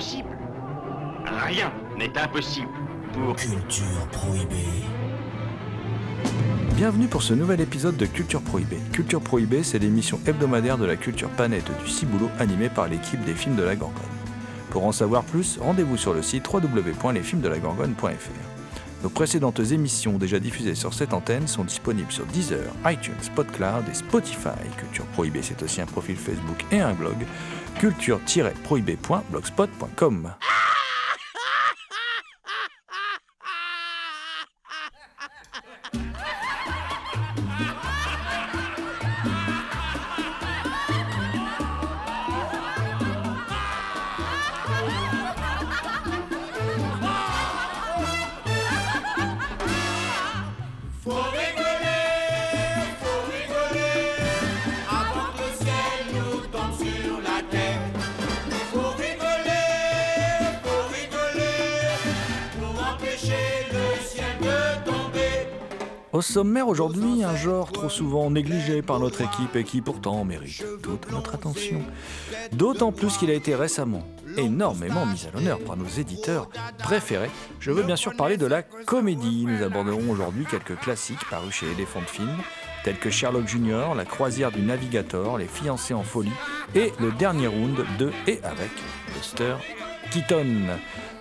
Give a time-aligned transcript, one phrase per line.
[0.00, 2.68] Rien n'est impossible
[3.12, 3.36] pour...
[3.36, 4.56] Culture prohibée.
[6.74, 8.78] Bienvenue pour ce nouvel épisode de Culture Prohibée.
[8.92, 13.34] Culture Prohibée, c'est l'émission hebdomadaire de la culture panette du Ciboulot animée par l'équipe des
[13.34, 14.00] films de la Gorgone.
[14.70, 18.59] Pour en savoir plus, rendez-vous sur le site www.lesfilmsdelagorgone.fr.
[19.02, 23.94] Nos précédentes émissions déjà diffusées sur cette antenne sont disponibles sur Deezer, iTunes, Podcloud et
[23.94, 24.50] Spotify.
[24.76, 27.16] Culture Prohibée, c'est aussi un profil Facebook et un blog
[27.78, 30.34] culture-prohibée.blogspot.com.
[66.20, 70.62] Au sommaire aujourd'hui, un genre trop souvent négligé par notre équipe et qui pourtant mérite
[70.82, 71.80] toute notre attention.
[72.52, 74.02] D'autant plus qu'il a été récemment
[74.36, 77.30] énormément mis à l'honneur par nos éditeurs préférés.
[77.58, 79.46] Je veux bien sûr parler de la comédie.
[79.46, 82.36] Nous aborderons aujourd'hui quelques classiques parus chez Elephant Film,
[82.84, 86.28] tels que Sherlock Jr., La croisière du Navigator, Les fiancés en folie
[86.74, 88.72] et le dernier round de et avec
[89.16, 89.54] Buster
[90.10, 90.66] Keaton.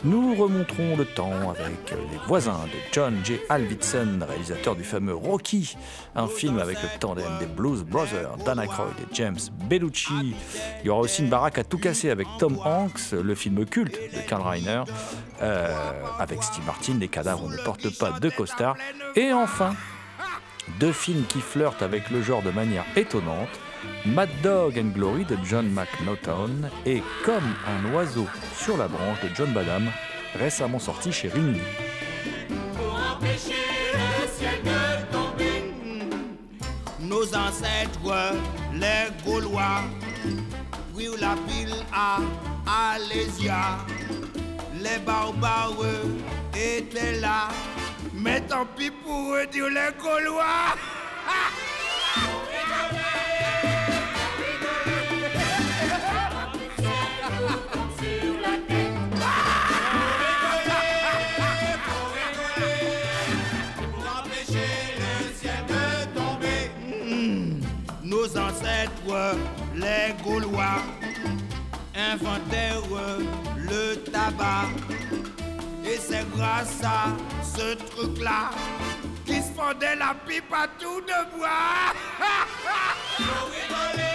[0.05, 3.37] Nous remonterons le temps avec Les voisins de John J.
[3.49, 5.75] Alvidson, réalisateur du fameux Rocky,
[6.15, 9.39] un film avec le tandem des Blues Brothers, Dan Aykroyd et James
[9.69, 10.35] Bellucci.
[10.81, 13.99] Il y aura aussi une baraque à tout casser avec Tom Hanks, le film culte
[14.15, 14.83] de Karl Reiner,
[15.41, 15.75] euh,
[16.17, 18.77] avec Steve Martin, Les cadavres ne portent pas de costard.
[19.17, 19.75] Et enfin,
[20.79, 23.49] deux films qui flirtent avec le genre de manière étonnante.
[24.05, 29.29] Mad Dog and Glory de John McNaughton et Comme un oiseau sur la branche de
[29.35, 29.89] John Badham,
[30.35, 31.61] récemment sorti chez Rimini.
[32.75, 33.55] Pour empêcher
[33.93, 35.73] le ciel de tomber.
[36.99, 38.35] Nos ancêtres,
[38.73, 39.81] les Gaulois,
[40.95, 42.19] oui, la ville à
[42.93, 43.77] Alésia.
[44.73, 45.75] Les barbares
[46.55, 47.49] étaient là,
[48.13, 50.75] mais tant pis pour eux, dire les Gaulois.
[69.75, 70.81] les Gaulois,
[71.95, 72.81] inventèrent
[73.57, 74.69] le tabac.
[75.85, 78.51] Et c'est grâce à ce truc-là
[79.25, 81.93] qu'ils se la pipe à tout de bois.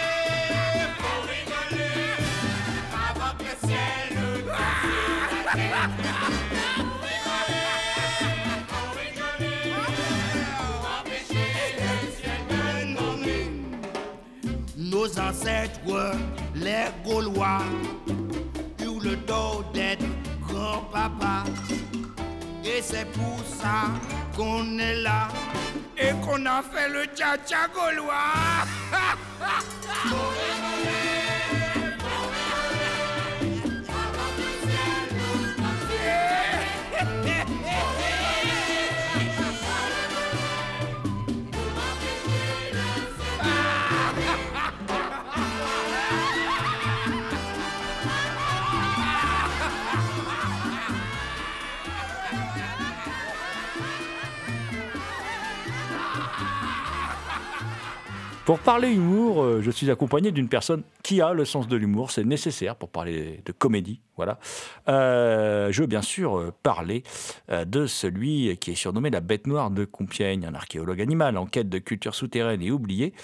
[15.33, 15.81] 107,
[16.55, 17.63] les Gaulois,
[18.83, 20.05] eurent le dos d'être
[20.47, 21.45] grand-papa.
[22.63, 23.89] Et c'est pour ça
[24.37, 25.29] qu'on est là
[25.97, 28.35] et qu'on a fait le tcha-tcha gaulois.
[58.45, 62.11] Pour parler humour, euh, je suis accompagné d'une personne qui a le sens de l'humour.
[62.11, 64.03] C'est nécessaire pour parler de comédie.
[64.17, 64.39] Voilà.
[64.87, 67.05] Euh, je veux bien sûr euh, parler
[67.49, 71.71] de celui qui est surnommé la bête noire de Compiègne, un archéologue animal en quête
[71.71, 73.15] de culture souterraine et oubliée,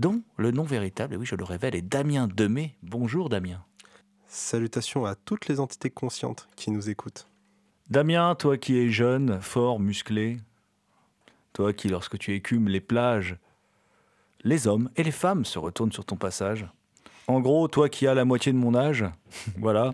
[0.00, 2.74] dont le nom véritable, et oui, je le révèle, est Damien Demey.
[2.82, 3.64] Bonjour Damien.
[4.26, 7.28] Salutations à toutes les entités conscientes qui nous écoutent.
[7.90, 10.38] Damien, toi qui es jeune, fort, musclé,
[11.52, 13.36] toi qui, lorsque tu écumes les plages,
[14.44, 16.66] les hommes et les femmes se retournent sur ton passage.
[17.28, 19.04] En gros, toi qui as la moitié de mon âge,
[19.58, 19.92] voilà,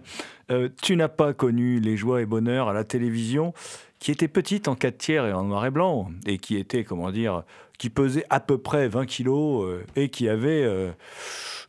[0.50, 3.52] euh, tu n'as pas connu les joies et bonheurs à la télévision,
[3.98, 7.10] qui était petite en 4 tiers et en noir et blanc, et qui était, comment
[7.10, 7.42] dire,
[7.78, 10.90] qui pesait à peu près 20 kilos, euh, et qui avait euh,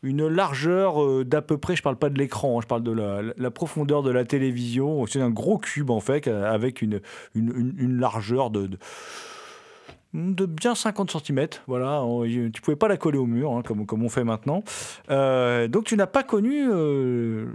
[0.01, 3.51] une largeur d'à peu près, je parle pas de l'écran, hein, je parle de la,
[3.51, 7.01] profondeur de la télévision, c'est un gros cube en fait, avec une,
[7.35, 8.69] une, largeur de
[10.13, 11.47] de bien 50 cm.
[11.67, 14.63] Voilà, tu pouvais pas la coller au mur hein, comme, comme on fait maintenant.
[15.09, 17.47] Euh, donc tu n'as pas connu euh,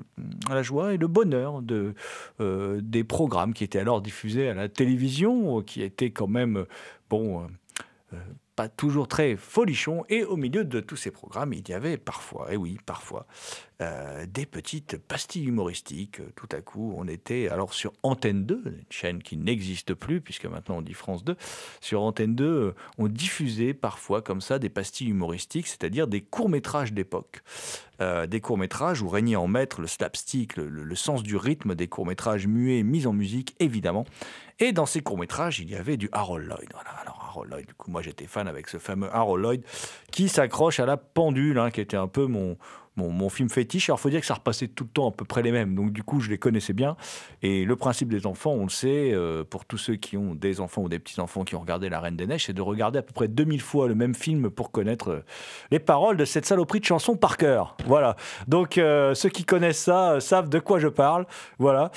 [0.49, 1.95] la joie et le bonheur de,
[2.41, 6.65] euh, des programmes qui étaient alors diffusés à la télévision, qui étaient quand même
[7.11, 7.47] bon
[8.57, 10.05] pas toujours très folichon.
[10.09, 13.27] Et au milieu de tous ces programmes, il y avait parfois, et oui, parfois,
[13.81, 16.21] euh, des petites pastilles humoristiques.
[16.37, 20.47] Tout à coup, on était alors sur Antenne 2, une chaîne qui n'existe plus, puisque
[20.47, 21.37] maintenant on dit France 2.
[21.81, 27.43] Sur Antenne 2, on diffusait parfois comme ça des pastilles humoristiques, c'est-à-dire des courts-métrages d'époque.
[28.01, 31.87] Euh, des courts-métrages où régnait en maître le slapstick, le, le sens du rythme, des
[31.87, 34.05] courts-métrages muets, mis en musique, évidemment.
[34.61, 36.69] Et dans ces courts-métrages, il y avait du Harold Lloyd.
[36.73, 39.65] Voilà, alors Harold Lloyd, du coup, moi j'étais fan avec ce fameux Harold Lloyd
[40.13, 42.57] qui s'accroche à la pendule, hein, qui était un peu mon,
[42.97, 43.89] mon, film fétiche.
[43.89, 45.75] Alors, faut dire que ça repassait tout le temps à peu près les mêmes.
[45.75, 46.97] Donc, du coup, je les connaissais bien.
[47.43, 50.61] Et le principe des enfants, on le sait, euh, pour tous ceux qui ont des
[50.61, 53.03] enfants ou des petits-enfants qui ont regardé La Reine des Neiges, c'est de regarder à
[53.03, 55.25] peu près 2000 fois le même film pour connaître euh,
[55.71, 57.77] les paroles de cette saloperie de chanson par cœur.
[57.87, 58.17] Voilà.
[58.47, 61.27] Donc, euh, ceux qui connaissent ça savent de quoi je parle.
[61.59, 61.91] Voilà.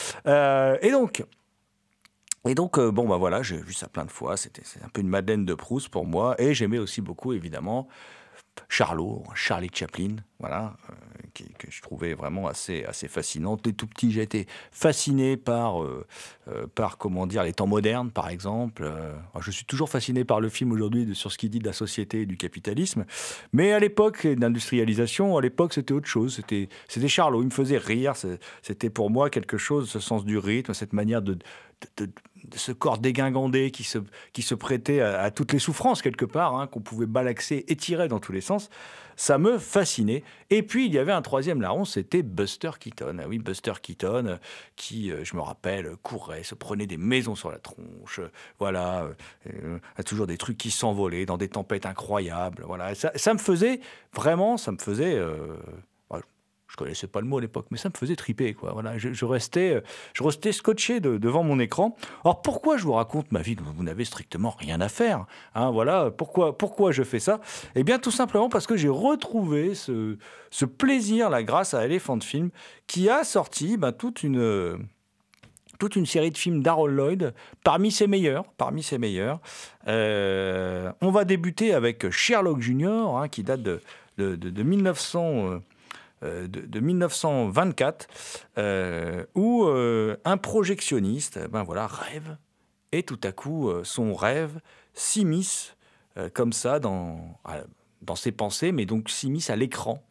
[0.82, 1.24] et donc,
[2.48, 4.38] et donc, bon, bah voilà, j'ai vu ça plein de fois.
[4.38, 6.36] C'était un peu une Madeleine de Proust pour moi.
[6.40, 7.88] Et j'aimais aussi beaucoup, évidemment,
[8.70, 13.64] Charlot, Charlie Chaplin, voilà, euh, que je trouvais vraiment assez, assez fascinante.
[13.64, 16.06] Dès tout petit, j'ai été fasciné par, euh,
[16.76, 18.92] par, comment dire, les temps modernes, par exemple.
[19.40, 22.22] je suis toujours fasciné par le film aujourd'hui sur ce qu'il dit de la société
[22.22, 23.06] et du capitalisme.
[23.54, 26.36] Mais à l'époque d'industrialisation, à l'époque, c'était autre chose.
[26.36, 27.42] C'était, c'était Charlot.
[27.42, 28.14] Il me faisait rire.
[28.62, 31.38] C'était pour moi quelque chose, ce sens du rythme, cette manière de,
[32.56, 34.00] ce corps dégingandé qui se,
[34.34, 38.20] qui se prêtait à, toutes les souffrances quelque part, hein, qu'on pouvait balaxer, étirer dans
[38.20, 38.70] tous les sens,
[39.18, 40.24] ça me fascinait.
[40.50, 43.18] Et puis il y avait un troisième larron, c'était Buster Keaton.
[43.20, 44.40] Ah oui, Buster Keaton,
[44.76, 48.22] qui, euh, je me rappelle, courait, se prenait des maisons sur la tronche,
[48.60, 49.10] voilà,
[49.48, 52.94] euh, a toujours des trucs qui s'envolaient dans des tempêtes incroyables, voilà.
[52.96, 53.82] Ça, me faisait
[54.14, 55.58] vraiment, ça me faisait euh,
[56.78, 58.54] connaissais pas le mot à l'époque, mais ça me faisait triper.
[58.54, 58.72] Quoi.
[58.72, 59.82] Voilà, je, restais,
[60.14, 61.96] je restais scotché devant mon écran.
[62.24, 65.26] Alors pourquoi je vous raconte ma vie dont vous n'avez strictement rien à faire
[65.56, 67.42] hein, Voilà, pourquoi, pourquoi je fais ça?
[67.76, 70.16] Eh bien, tout simplement parce que j'ai retrouvé ce,
[70.78, 72.50] plaisir là grâce à Elephant Film,
[72.86, 74.88] qui a sorti ben, toute une
[75.80, 77.34] toute une série de films d'Harold Lloyd,
[77.64, 78.46] parmi ses meilleurs.
[78.58, 79.40] Parmi ses meilleurs.
[79.88, 83.82] Euh, on va débuter avec Sherlock Junior, hein, qui date de,
[84.18, 85.52] de, de 1900.
[85.52, 85.60] Euh,
[86.24, 88.08] de, 1924,
[88.58, 92.38] euh, où euh, un projectionniste ben voilà, rêve,
[92.92, 94.60] et tout à coup, son rêve
[94.94, 95.76] s'immisce
[96.34, 97.38] comme ça dans,
[98.02, 100.02] dans ses pensées, mais donc s'immisce à l'écran.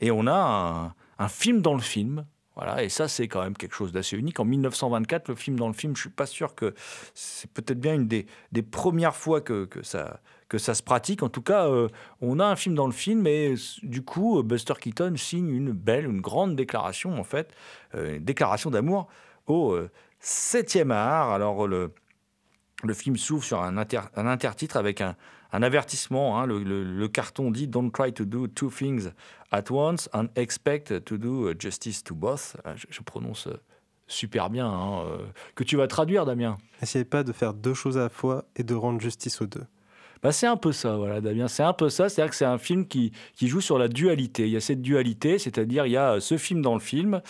[0.00, 2.26] Et on a un, film dans le film,
[2.56, 4.40] voilà, et ça, c'est quand même quelque chose d'assez unique.
[4.40, 6.74] En 1924, le film dans le film, je suis pas sûr que
[7.12, 8.26] c'est peut-être bien une des,
[8.62, 10.18] premières fois que, ça,
[10.50, 11.22] se pratique.
[11.22, 11.88] En tout cas, euh,
[12.22, 15.72] on a un film dans le film et du coup, euh, Buster Keaton signe une
[15.72, 17.52] belle, une grande déclaration, en fait,
[17.94, 19.06] euh, une déclaration d'amour
[19.46, 19.78] au
[20.18, 21.32] septième art.
[21.32, 21.92] Alors, le,
[22.82, 25.16] le film s'ouvre sur un, un, intertitre avec un,
[25.52, 26.38] un avertissement.
[26.38, 26.46] Hein.
[26.46, 29.10] le, carton dit Don't try to do two things
[29.50, 32.56] at once and expect to do justice to both.
[32.76, 33.48] Je, prononce
[34.06, 35.04] super bien, hein,
[35.54, 36.58] que tu vas traduire, Damien.
[36.80, 39.64] N'essayez pas de faire deux choses à la fois et de rendre justice aux deux.
[40.22, 41.46] Bah, c'est un peu ça, voilà, Damien.
[41.48, 42.08] C'est un peu ça.
[42.08, 44.46] C'est-à-dire que c'est un film qui, qui joue sur la dualité.
[44.46, 47.20] Il y a cette dualité, c'est-à-dire il y a ce film dans le film,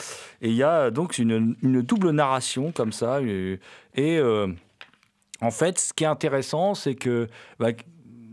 [0.41, 3.21] et il y a donc une, une double narration comme ça.
[3.21, 3.59] Et,
[3.99, 4.47] euh,
[5.41, 7.29] en fait, ce qui est intéressant, c'est que
[7.59, 7.73] bah,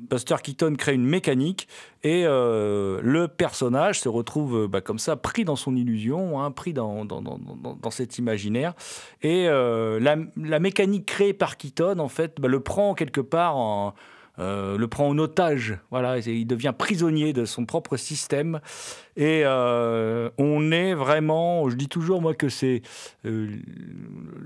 [0.10, 1.68] Buster Keaton crée une mécanique
[2.04, 6.74] et euh, le personnage se retrouve bah, comme ça, pris dans son illusion, hein, pris
[6.74, 8.74] dans, dans, dans, dans, cet imaginaire.
[9.22, 13.58] Et euh, la, la, mécanique créée par Keaton, en fait, bah, le prend quelque part
[13.58, 13.94] en,
[14.40, 15.78] euh, le prend en otage.
[15.92, 18.60] Voilà, il devient prisonnier de son propre système.
[19.16, 22.82] Et euh, on est vraiment, je dis toujours moi que c'est
[23.26, 23.48] euh,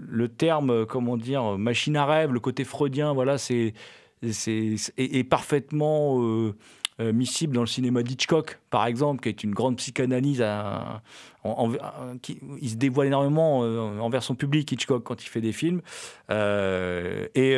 [0.10, 3.14] le terme, comment dire, machine à rêve, le côté freudien.
[3.14, 3.74] Voilà, c'est
[4.22, 6.20] est, parfaitement
[7.00, 10.44] miscible dans le cinéma d'Hitchcock, par exemple, qui est une grande psychanalyse.
[11.46, 15.82] il se dévoile énormément envers son public, Hitchcock, quand il fait des films.
[16.30, 17.56] et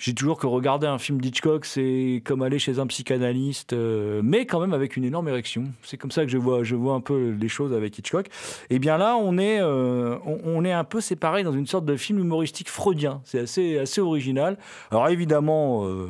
[0.00, 4.44] j'ai toujours que regarder un film d'Hitchcock, c'est comme aller chez un psychanalyste, euh, mais
[4.44, 5.64] quand même avec une énorme érection.
[5.82, 8.26] C'est comme ça que je vois, je vois un peu les choses avec Hitchcock.
[8.70, 11.96] Et bien là, on est, euh, on, est un peu séparés dans une sorte de
[11.96, 13.20] film humoristique freudien.
[13.24, 14.58] C'est assez, assez original.
[14.90, 15.86] Alors évidemment.
[15.86, 16.08] euh,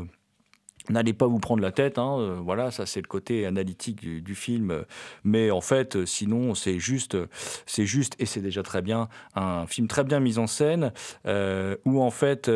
[0.90, 4.34] N'allez pas vous prendre la tête, hein, euh, voilà, ça c'est le côté analytique du,
[4.34, 4.84] film.
[5.22, 7.16] Mais en fait, euh, sinon, c'est juste,
[7.64, 10.92] c'est juste, et c'est déjà très bien, un film très bien mis en scène,
[11.26, 12.50] euh, où en fait,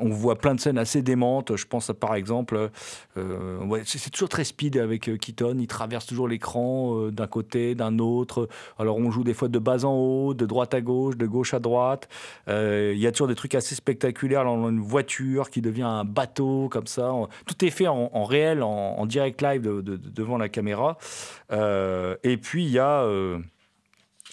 [0.00, 1.56] on voit plein de scènes assez démentes.
[1.56, 2.70] Je pense à, par exemple,
[3.16, 5.56] euh, c'est toujours très speed avec euh, Keaton.
[5.58, 8.48] Il traverse toujours l'écran euh, d'un côté, d'un autre.
[8.78, 11.54] Alors on joue des fois de bas en haut, de droite à gauche, de gauche
[11.54, 12.08] à droite.
[12.48, 14.46] Il y a toujours des trucs assez spectaculaires.
[14.46, 17.12] Une voiture qui devient un bateau comme ça.
[17.46, 20.98] Tout est fait en, réel, en, direct live de- de- de- devant la caméra.
[21.52, 23.06] Et puis il y a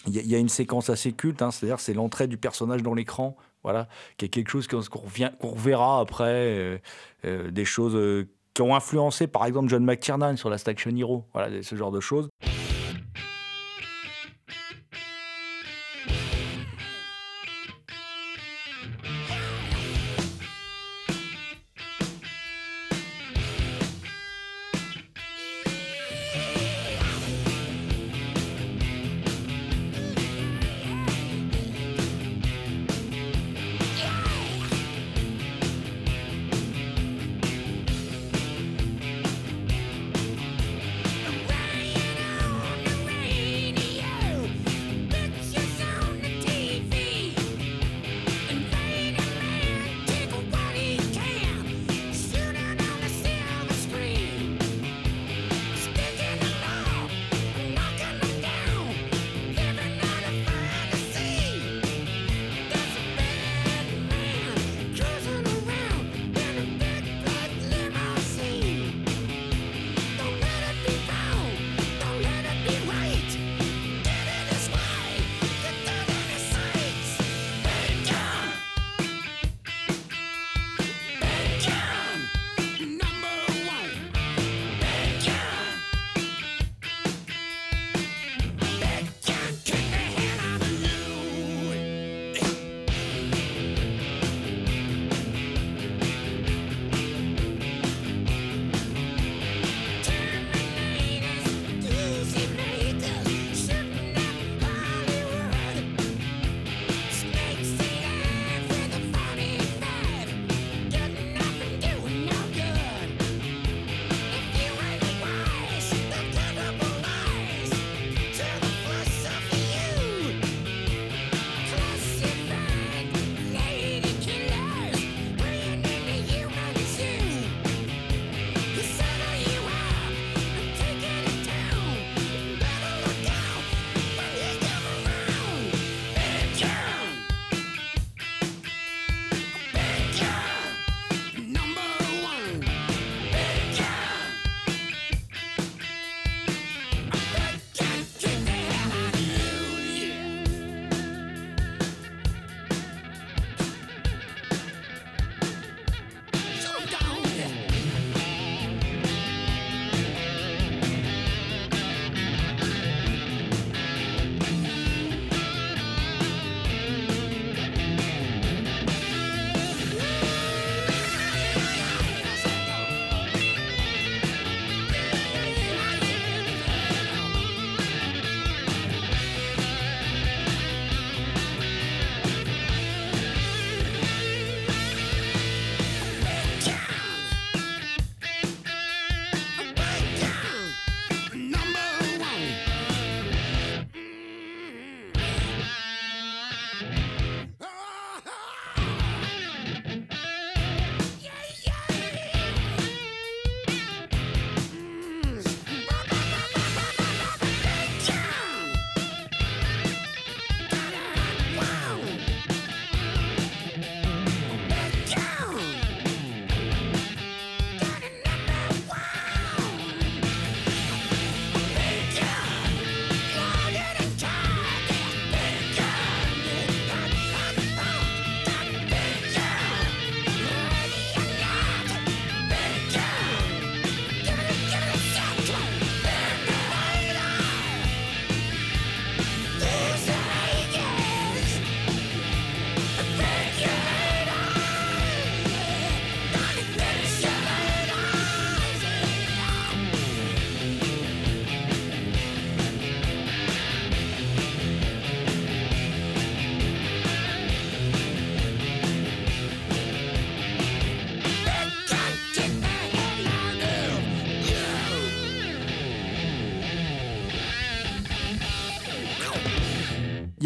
[0.06, 2.36] il y, a- il y a une séquence assez culte, hein, c'est-à-dire c'est l'entrée du
[2.36, 3.36] personnage dans l'écran,
[3.68, 6.78] voilà, qui est quelque chose qu'on reverra après, euh,
[7.26, 11.26] euh, des choses euh, qui ont influencé par exemple John McTiernan sur Last Action Hero,
[11.34, 12.30] voilà, ce genre de choses.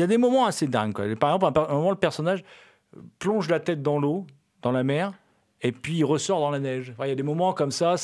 [0.02, 1.14] Y a des moments assez dingues.
[1.16, 2.44] Par exemple, un, moment, le personnage
[3.18, 4.26] plonge la tête dans l'eau,
[4.62, 5.12] dans la mer,
[5.62, 6.92] et puis il ressort dans la neige.
[7.00, 7.94] Il y a des moments comme ça.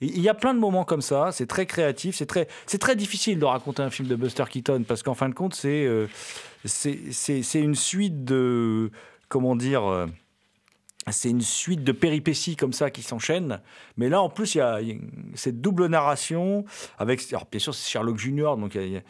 [0.00, 1.30] Il y a plein de moments comme ça.
[1.32, 2.14] C'est très créatif.
[2.14, 2.46] C'est très,
[2.78, 5.84] très difficile de raconter un film de Buster Keaton parce qu'en fin de compte, c'est,
[5.84, 6.06] euh,
[6.64, 8.90] c'est, une suite de,
[9.28, 9.84] comment dire.
[9.84, 10.06] euh,
[11.10, 13.60] c'est une suite de péripéties comme ça qui s'enchaînent.
[13.96, 14.78] Mais là, en plus, il y a,
[15.34, 16.64] cette double narration
[16.98, 17.20] avec.
[17.32, 19.02] Alors, bien sûr, c'est Sherlock Junior, donc il y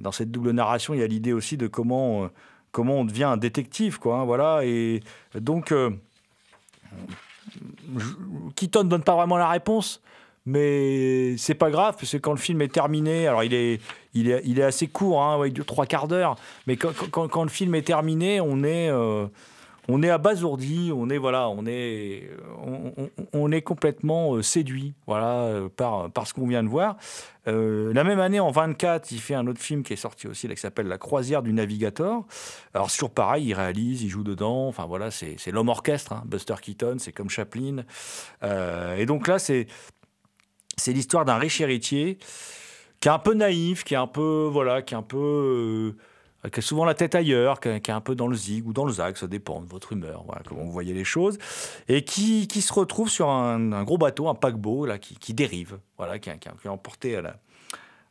[0.00, 2.28] dans cette double narration, il y a l'idée aussi de comment, euh,
[2.72, 4.18] comment on devient un détective, quoi.
[4.18, 4.60] hein, voilà.
[4.64, 5.00] Et
[5.34, 5.90] donc, euh,
[7.92, 10.02] ne donne pas vraiment la réponse,
[10.46, 13.80] mais c'est pas grave, parce que quand le film est terminé, alors il est,
[14.14, 17.48] il est, assez court, hein, il dure trois quarts d'heure, mais quand, quand- quand le
[17.50, 19.26] film est terminé, on est, euh,
[19.88, 22.30] on est abasourdi, on est, voilà, on est,
[23.32, 26.96] on, est complètement euh, séduit voilà, euh, par, ce qu'on vient de voir.
[27.48, 30.46] Euh, la même année, en 24, il fait un autre film qui est sorti aussi,
[30.46, 32.22] là, qui s'appelle La croisière du navigateur.
[32.74, 34.68] Alors, toujours pareil, il réalise, il joue dedans.
[34.68, 37.84] Enfin, voilà, c'est l'homme orchestre, hein, Buster Keaton, c'est comme Chaplin.
[38.96, 39.66] Et donc là, c'est
[40.86, 42.18] l'histoire d'un riche héritier
[43.00, 45.96] qui est un peu naïf, qui est un peu, voilà, qui est un peu.
[46.50, 48.84] Qui a souvent la tête ailleurs, qui est, un peu dans le zig ou dans
[48.84, 51.38] le zag, ça dépend de votre humeur, comment vous voyez les choses,
[51.88, 55.78] et qui, qui se retrouve sur un, gros bateau, un paquebot, là, qui, qui dérive,
[55.98, 57.36] voilà, qui, est- emporté à la,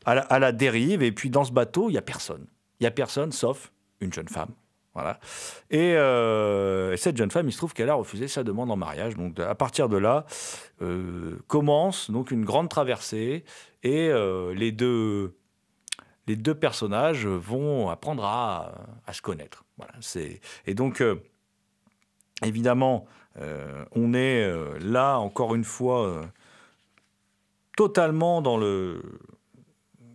[0.05, 1.03] à la, dérive.
[1.03, 2.45] Et puis dans ce bateau, il n'y a personne.
[2.79, 4.49] Il n'y a personne sauf une jeune femme.
[4.93, 5.19] Voilà.
[5.69, 8.75] Et, euh, et cette jeune femme, il se trouve qu'elle a refusé sa demande en
[8.75, 9.15] mariage.
[9.15, 10.25] Donc à partir de là,
[10.81, 13.45] euh, commence donc une grande traversée
[13.83, 15.37] et euh, les, deux,
[16.31, 18.71] les deux personnages vont apprendre à,
[19.11, 19.65] se connaître.
[20.65, 21.15] Et donc, euh,
[22.41, 23.05] évidemment,
[23.37, 26.23] euh, on est euh, là, encore une fois,
[27.75, 29.01] totalement dans le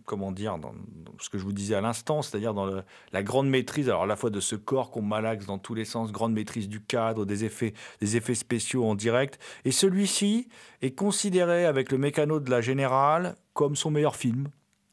[0.05, 0.73] comment dire, dans,
[1.19, 4.15] ce que je vous disais à l'instant, c'est-à-dire dans la grande maîtrise, alors à la
[4.15, 7.43] fois de ce corps qu'on malaxe dans tous les sens, grande maîtrise du cadre, des
[7.43, 9.37] effets, des effets spéciaux en direct.
[9.65, 10.47] Et celui-ci
[10.81, 14.47] est considéré avec le mécano de la Générale comme son meilleur film,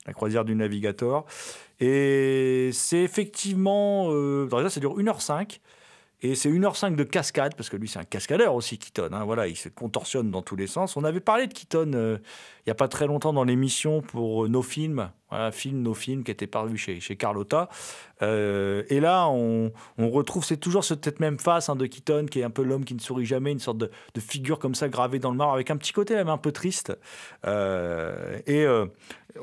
[0.06, 1.24] La croisière du navigateur.
[1.80, 5.60] Et c'est effectivement, euh, ça dure 1h05.
[6.24, 9.10] Et c'est 1h05 de cascade, parce que lui, c'est un cascadeur aussi, Keaton.
[9.12, 10.96] hein, voilà, il se contorsionne dans tous les sens.
[10.96, 12.16] On avait parlé de Keaton euh,
[12.64, 15.92] il n'y a pas très longtemps dans l'émission pour euh, nos films, voilà, film, nos
[15.92, 17.68] films, qui était paru chez, chez Carlotta.
[18.22, 22.40] Euh, et là, on, on retrouve, c'est toujours cette même face hein, de Keaton, qui
[22.40, 25.18] est un peu l'homme qui ne sourit jamais, une sorte de, figure comme ça gravée
[25.18, 26.98] dans le marbre, avec un petit côté même un peu triste.
[27.44, 28.66] Euh, et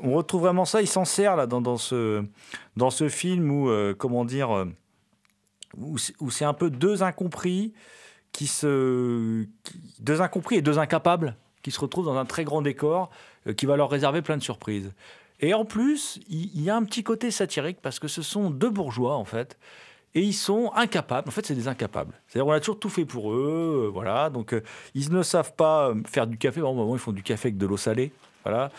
[0.02, 2.24] on retrouve vraiment ça, il s'en sert là dans, dans, ce,
[2.76, 4.66] dans ce film où, comment dire,
[5.78, 7.72] où c'est- un peu deux incompris
[8.32, 9.46] qui se.
[10.00, 13.10] deux incompris et deux incapables qui se retrouvent dans un très grand décor
[13.46, 14.92] euh, qui va leur réserver plein de surprises.
[15.40, 18.70] Et en plus, il y, a un petit côté satirique parce que ce sont deux
[18.70, 19.58] bourgeois, en fait.
[20.14, 21.28] Et ils sont incapables.
[21.28, 22.14] En fait, c'est des incapables.
[22.28, 23.86] C'est-à-dire, on a toujours tout fait pour eux.
[23.86, 24.30] euh, voilà.
[24.30, 24.62] Donc, euh,
[24.94, 26.60] ils ne savent pas faire du café.
[26.60, 28.12] Bon, moment, ils font du café avec de l'eau salée.
[28.44, 28.70] Voilà.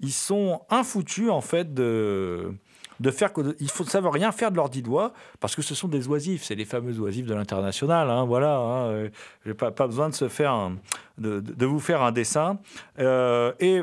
[0.00, 2.52] Ils sont infoutus, en fait, de,
[3.00, 3.56] de faire que.
[3.60, 6.42] Ils ne savent rien faire de leurs dix doigts parce que ce sont des oisifs.
[6.44, 8.10] C'est les fameux oisifs de l'international.
[8.10, 8.56] hein, voilà.
[8.56, 9.08] Hein, euh,
[9.46, 10.70] J'ai pas, pas besoin de, se faire
[11.18, 12.58] de- de vous faire un dessin.
[12.98, 13.82] Euh, et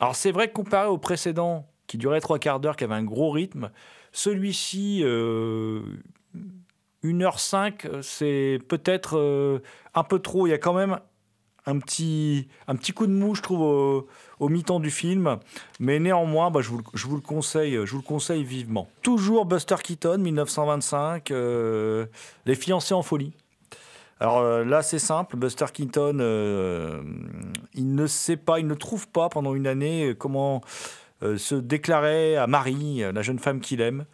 [0.00, 3.04] alors, c'est vrai que comparé au précédent, qui durait trois quarts d'heure, qui avait un
[3.04, 3.70] gros rythme,
[4.12, 5.80] celui-ci, euh,
[7.04, 9.60] 1h05, c'est peut-être euh,
[9.94, 10.46] un peu trop.
[10.46, 10.98] Il y a quand même
[11.66, 12.48] un petit,
[12.94, 14.06] coup de mou, je trouve,
[14.38, 15.38] au, mi-temps du film.
[15.80, 18.88] Mais néanmoins, bah, je, vous, le- conseille, je vous le conseille vivement.
[19.02, 22.06] Toujours Buster Keaton, 1925, euh,
[22.46, 23.32] Les fiancés en folie.
[24.20, 25.36] Alors euh, là, c'est simple.
[25.36, 27.02] Buster Keaton, euh,
[27.74, 30.62] il ne sait pas, il ne trouve pas pendant une année comment
[31.22, 34.04] se déclarer à Marie, la jeune femme qu'il aime.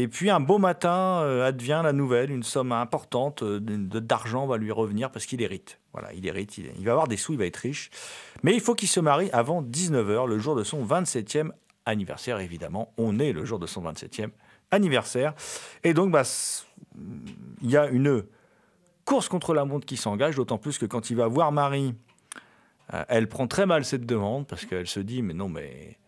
[0.00, 4.56] Et puis un beau matin, euh, advient la nouvelle, une somme importante euh, d'argent va
[4.56, 5.80] lui revenir parce qu'il hérite.
[5.92, 7.90] Voilà, il hérite, il, va avoir des sous, il va être riche.
[8.44, 11.50] Mais il faut qu'il se marie avant 19h, le jour de son 27e
[11.84, 12.92] anniversaire, évidemment.
[12.96, 14.30] On est le jour de son 27e
[14.70, 15.34] anniversaire.
[15.82, 16.22] Et donc, bah,
[17.60, 18.22] il y a une
[19.04, 21.96] course contre la montre qui s'engage, d'autant plus que quand il va voir Marie,
[22.94, 25.98] euh, elle prend très mal cette demande parce qu'elle se dit mais non mais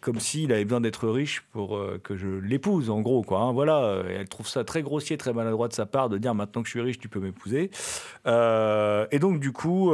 [0.00, 3.40] comme s'il avait besoin d'être riche pour euh, que je l'épouse en gros quoi.
[3.40, 6.34] hein, voilà, Euh, elle trouve ça très grossier, très maladroit de sa part de dire
[6.34, 7.70] maintenant que je suis riche tu peux m'épouser.
[8.26, 9.92] Euh, et donc du coup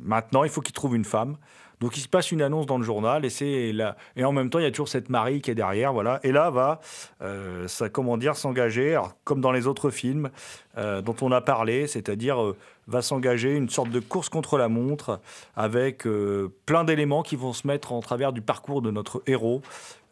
[0.00, 1.36] maintenant il faut qu'il trouve une femme.
[1.84, 4.48] Donc il se passe une annonce dans le journal et c'est là et en même
[4.48, 6.18] temps il y a toujours cette Marie qui est derrière voilà.
[6.22, 6.80] Et là va
[7.20, 10.30] euh, ça comment dire s'engager comme dans les autres films
[10.78, 14.68] euh, dont on a parlé c'est-à-dire euh, va s'engager une sorte de course contre la
[14.68, 15.20] montre
[15.56, 19.60] avec euh, plein d'éléments qui vont se mettre en travers du parcours de notre héros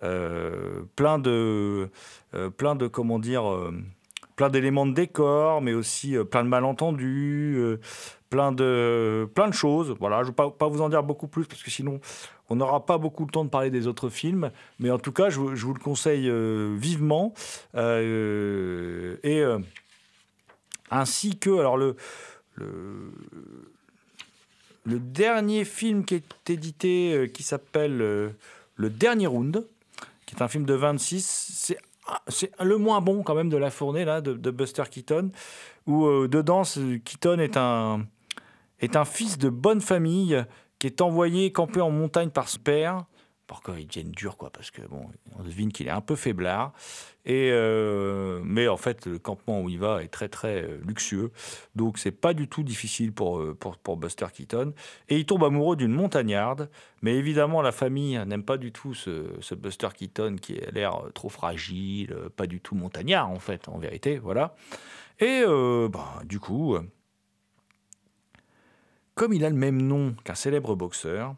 [0.02, 1.88] euh, plein de,
[2.34, 3.72] euh, plein de, comment dire, euh,
[4.36, 7.80] plein d'éléments de décor, mais aussi euh, plein de malentendus, euh,
[8.30, 9.94] plein de, plein de choses.
[10.00, 12.00] Voilà, je ne vais pas, vous en dire beaucoup plus parce que sinon
[12.48, 14.50] on n'aura pas beaucoup le temps de parler des autres films.
[14.78, 17.32] Mais en tout cas, je, vous- le conseille euh, vivement.
[17.74, 19.42] Et
[20.90, 21.96] ainsi que, alors le,
[22.56, 23.12] le,
[24.98, 29.66] dernier film qui est édité, qui s'appelle Le Dernier Round,
[30.26, 31.78] qui est un film de 26, c'est
[32.28, 35.30] c'est le moins bon quand même de la fournée là, de, Buster Keaton,
[35.86, 36.62] où euh, dedans,
[37.04, 38.06] Keaton est un,
[38.80, 40.44] est un fils de bonne famille
[40.78, 43.04] qui est envoyé camper en montagne par son père.
[43.52, 46.72] Pour qu'il devienne dur, quoi, parce que bon, on devine qu'il est un peu faiblard.
[47.26, 51.30] Et euh, mais en fait, le campement où il va est très très euh, luxueux,
[51.76, 54.72] donc c'est pas du tout difficile pour, euh, pour, pour Buster Keaton.
[55.10, 56.70] Et il tombe amoureux d'une montagnarde,
[57.02, 61.02] mais évidemment la famille n'aime pas du tout ce, ce Buster Keaton qui a l'air
[61.12, 64.54] trop fragile, pas du tout montagnard en fait, en vérité, voilà.
[65.20, 66.78] Et euh, bah, du coup,
[69.14, 71.34] comme il a le même nom qu'un célèbre boxeur,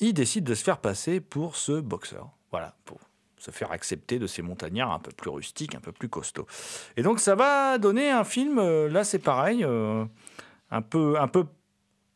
[0.00, 2.30] il décide de se faire passer pour ce boxeur.
[2.50, 2.98] Voilà, pour
[3.38, 6.46] se faire accepter de ces montagnards un peu plus rustiques, un peu plus costauds.
[6.96, 10.04] Et donc ça va donner un film, euh, là c'est pareil, euh,
[10.70, 11.44] un, peu, un peu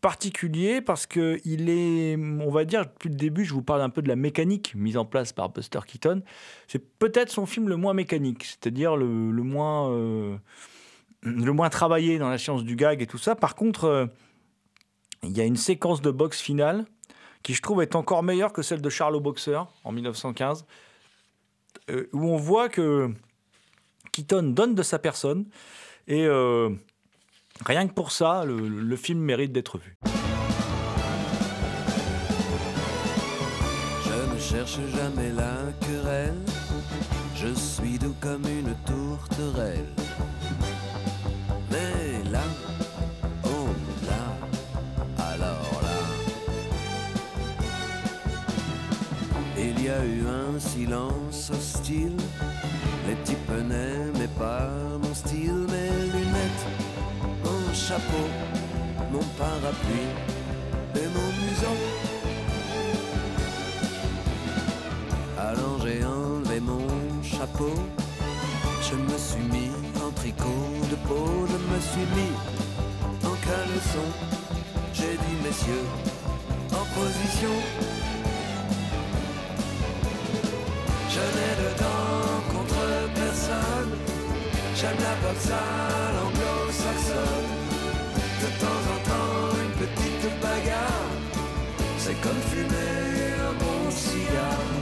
[0.00, 3.90] particulier parce que il est, on va dire, depuis le début, je vous parle un
[3.90, 6.22] peu de la mécanique mise en place par Buster Keaton.
[6.68, 10.36] C'est peut-être son film le moins mécanique, c'est-à-dire le, le moins, euh,
[11.22, 13.34] le moins travaillé dans la science du gag et tout ça.
[13.34, 14.08] Par contre,
[15.22, 16.86] il y a une séquence de boxe finale
[17.42, 20.66] qui, je trouve, est encore meilleure que celle de Charles Boxer en 1915,
[21.90, 23.10] euh, où on voit que
[24.12, 25.46] Keaton donne de sa personne
[26.06, 26.70] et euh,
[27.64, 29.96] rien que pour ça, le, le film mérite d'être vu.
[34.04, 36.34] Je ne cherche jamais la querelle,
[37.36, 39.86] je suis doux comme une tourterelle.
[51.90, 54.68] Les types n'aimaient pas
[55.02, 56.66] mon style, mes lunettes,
[57.44, 58.26] mon chapeau,
[59.10, 60.12] mon parapluie
[60.94, 61.76] et mon museau.
[65.36, 66.86] Alors j'ai enlevé mon
[67.24, 67.74] chapeau,
[68.82, 72.34] je me suis mis en tricot de peau, je me suis mis
[73.24, 74.08] en caleçon.
[74.92, 75.86] J'ai dit messieurs,
[76.72, 78.19] en position.
[81.20, 82.82] Je n'ai de dents contre
[83.14, 83.92] personne,
[84.74, 87.50] j'aime la boxe à l'anglo-saxonne.
[88.42, 91.12] De temps en temps une petite bagarre,
[91.98, 94.72] c'est comme fumer un bon cigare.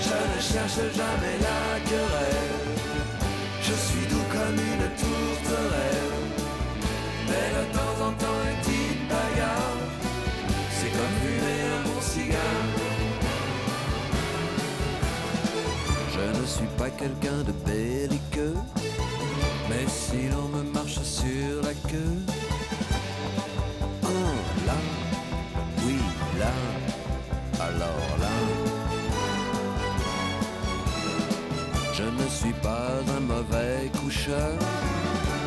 [0.00, 2.51] Je ne cherche jamais la querelle.
[16.42, 18.56] Je ne suis pas quelqu'un de belliqueux.
[19.68, 22.18] Mais si l'on me marche sur la queue.
[24.02, 24.08] Oh
[24.66, 24.74] là,
[25.86, 25.98] oui
[26.40, 26.52] là,
[27.60, 28.34] alors là.
[31.92, 34.58] Je ne suis pas un mauvais coucheur,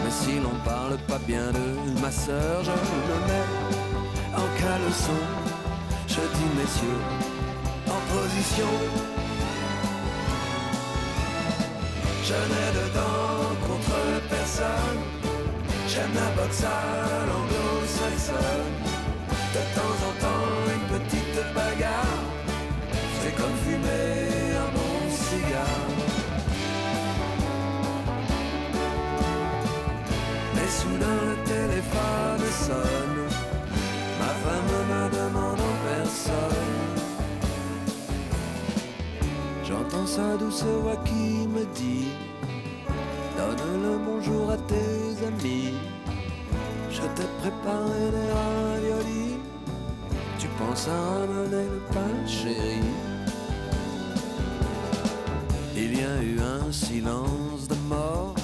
[0.01, 3.49] mais si l'on parle pas bien de ma sœur, je me mets
[4.34, 5.21] en caleçon.
[6.08, 7.01] Je dis messieurs,
[7.89, 9.14] en position.
[12.27, 15.01] Je n'ai de dents contre personne,
[15.88, 16.67] j'aime la boxe à
[17.27, 18.73] l'anglo-saxonne.
[19.53, 22.23] De temps en temps, une petite bagarre,
[23.21, 25.91] c'est comme fumer un bon cigare.
[30.55, 33.19] Mais soudain le téléphone sonne.
[34.19, 36.95] Ma femme me demande en personne.
[39.63, 41.71] J'entends sa douce voix qui Donne
[43.81, 45.73] le bonjour à tes amis.
[46.91, 49.37] Je t'ai préparé des raviolis.
[50.37, 52.81] Tu penses à ramener le pain, chérie
[55.77, 58.35] Il y a eu un silence de mort.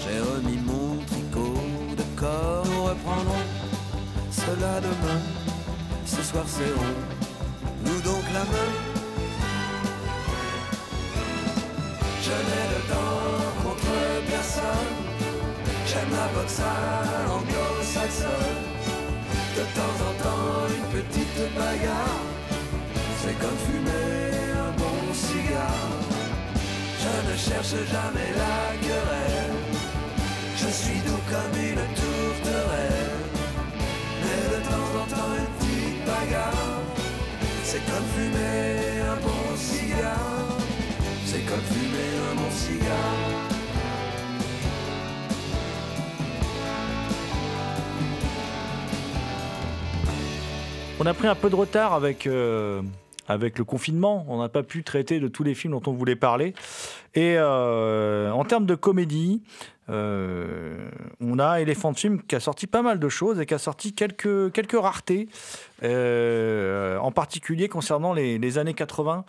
[0.00, 1.60] J'ai remis mon tricot
[1.98, 2.64] de corps.
[2.64, 3.46] Nous reprendrons
[4.30, 5.20] cela demain.
[6.06, 6.96] Ce soir serrons
[7.84, 8.91] nous donc la main.
[12.32, 13.94] Je n'ai de dents contre
[14.26, 14.94] personne.
[15.86, 18.62] J'aime la boxe à l'anglo-saxonne.
[19.56, 22.24] De temps en temps, une petite bagarre.
[23.20, 24.32] C'est comme fumer
[24.64, 26.00] un bon cigare.
[27.28, 29.58] ne cherche jamais la querelle.
[30.56, 33.20] Je suis doux comme une tourterelle,
[34.22, 36.80] mais de temps en temps une petite bagarre.
[37.62, 40.51] C'est comme fumer un bon cigare,
[51.00, 52.80] On a pris un peu de retard avec, euh,
[53.26, 54.24] avec le confinement.
[54.28, 56.54] On n'a pas pu traiter de tous les films dont on voulait parler.
[57.14, 59.42] Et euh, en termes de comédie,
[59.88, 60.90] euh,
[61.20, 63.94] on a Elephant Film qui a sorti pas mal de choses et qui a sorti
[63.94, 65.28] quelques, quelques raretés,
[65.82, 69.24] euh, en particulier concernant les, années 80.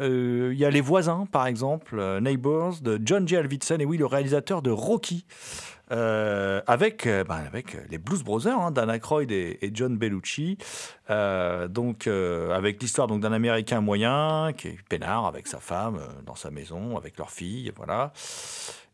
[0.00, 3.36] Euh, Il y a Les Voisins, par exemple, Neighbors, de John J.
[3.36, 5.26] Alvidson, et oui, le réalisateur de Rocky.
[5.90, 8.90] Avec, ben, avec les Blues Brothers, hein, Dan
[9.30, 10.58] et, John Bellucci,
[11.08, 16.98] donc avec l'histoire d'un Américain moyen qui est peinard avec sa femme dans sa maison,
[16.98, 18.12] avec leur fille, voilà.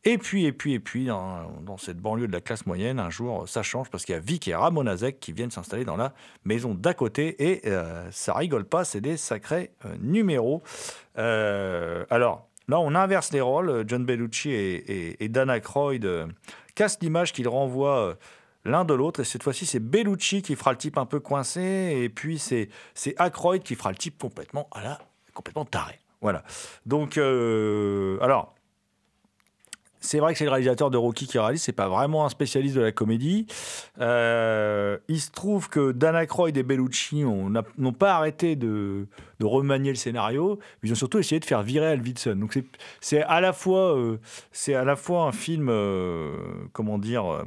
[0.07, 3.49] Et puis, et puis, et puis, dans, cette banlieue de la classe moyenne, un jour,
[3.49, 6.13] ça change parce qu'il y a Vic et Ramonazek qui viennent s'installer dans la
[6.45, 10.63] maison d'à côté et euh, ça rigole pas, c'est des sacrés euh, numéros.
[11.17, 13.85] Euh, alors, là, on inverse les rôles.
[13.87, 16.07] John Bellucci et, et, et Dan Aykroyd
[16.75, 18.19] cassent l'image qu'ils renvoient
[18.67, 19.21] l'un de l'autre.
[19.21, 21.63] Et cette fois-ci, c'est Bellucci qui fera le type un peu coincé
[21.97, 22.69] et puis c'est
[23.19, 24.99] Aykroyd qui fera le type complètement, à la,
[25.33, 25.99] complètement taré.
[26.21, 26.45] Voilà.
[26.85, 28.55] Donc, alors.
[30.05, 32.77] C'est vrai que c'est le réalisateur de Rocky qui réalise, c'est pas vraiment un spécialiste
[32.77, 33.47] de la comédie.
[34.01, 39.07] Euh, il se trouve que Dan Aykroyd et Bellucci n'ont pas arrêté de,
[39.41, 42.37] remanier le scénario, ils ont surtout essayé de faire virer Alvidson.
[42.37, 42.65] Donc c'est-
[43.01, 44.19] c'est à la fois euh,
[44.53, 46.37] c'est à la fois un film euh,
[46.73, 47.45] comment dire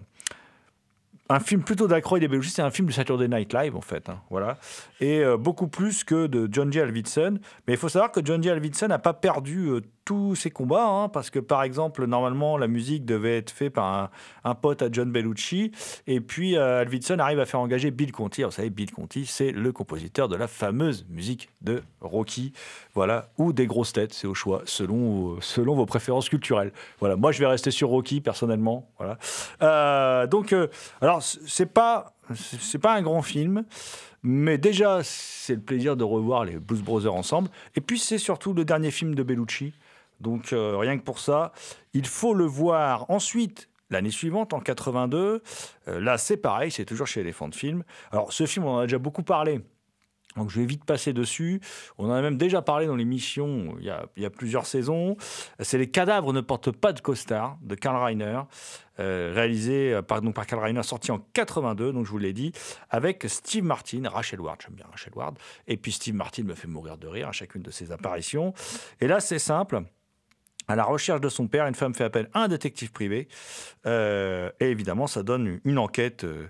[1.30, 4.10] un film plutôt d'Aykroyd et Bellucci, c'est un film de Saturday Night Live en fait,
[4.10, 4.58] hein, voilà,
[5.02, 6.80] et beaucoup plus que de John J.
[6.80, 7.38] Alvidson.
[7.67, 8.50] Mais il faut savoir que John J.
[8.50, 9.70] Alvidson n'a pas perdu
[10.08, 14.10] tous ses combats, hein, parce que par exemple, normalement, la musique devait être faite par
[14.46, 15.74] un, pote à John Bellucci,
[16.08, 18.39] et puis euh, Alvidson arrive à faire engager Bill Conti.
[18.39, 22.54] Alors, vous savez, Bill Conti, c'est le compositeur de la fameuse musique de Rocky,
[22.96, 26.72] voilà, ou des grosses têtes, c'est au choix, selon, selon vos préférences culturelles.
[27.02, 29.17] Voilà, moi je vais rester sur Rocky personnellement, voilà.
[29.62, 30.67] Euh, donc, euh,
[31.02, 33.65] alors c'est pas, c'est pas un grand film.
[34.24, 37.50] Mais déjà, c'est le plaisir de revoir les Blues Brothers ensemble.
[37.76, 39.74] Et puis, c'est surtout le dernier film de Bellucci.
[40.19, 41.51] Donc, euh, rien que pour ça,
[41.93, 43.69] il faut le voir ensuite.
[43.89, 45.41] L'année suivante, en 82,
[45.88, 47.84] euh, là c'est pareil, c'est toujours chez Elephant Film.
[48.12, 49.62] Alors ce film, on en a déjà beaucoup parlé,
[50.36, 51.62] donc je vais vite passer dessus.
[51.97, 55.15] On en a même déjà parlé dans l'émission il, il y a plusieurs saisons.
[55.60, 58.41] C'est Les cadavres ne portent pas de costard de Karl Reiner,
[58.99, 62.51] euh, réalisé donc par Karl Reiner, sorti en 82, donc je vous l'ai dit,
[62.89, 66.67] avec Steve Martin, Rachel Ward, j'aime bien Rachel Ward, et puis Steve Martin me fait
[66.67, 68.53] mourir de rire à chacune de ses apparitions.
[68.99, 69.84] Et là c'est simple.
[70.69, 73.27] À la recherche de son père, une femme fait appel à un détective privé.
[73.86, 76.47] Euh, et évidemment, ça donne une- enquête euh,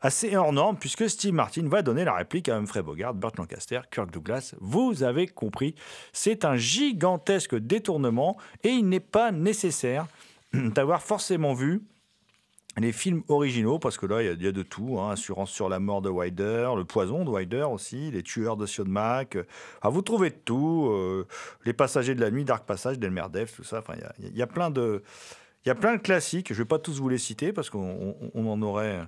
[0.00, 3.80] assez hors norme, puisque Steve Martin va donner la réplique à Humphrey Bogart, Burt Lancaster,
[3.90, 4.54] Kirk Douglas.
[4.60, 5.74] Vous avez compris,
[6.12, 10.06] c'est un gigantesque détournement, et il n'est pas nécessaire
[10.52, 11.82] d'avoir forcément vu
[12.78, 14.98] les films originaux, parce que là, il y a- de tout.
[14.98, 15.10] hein.
[15.10, 19.36] Assurance sur la mort de Wilder, Le poison de Wilder aussi, Les tueurs de Siodemak.
[19.82, 20.88] Ah, vous trouvez de tout.
[20.90, 21.26] euh,
[21.64, 23.78] les passagers de la nuit, Dark Passage, Delmer Dev, tout ça.
[23.80, 25.02] Enfin, il y a- plein de...
[25.64, 27.70] Il y a plein de classiques, je ne vais pas tous vous les citer parce
[27.70, 28.98] qu'on on- on en aurait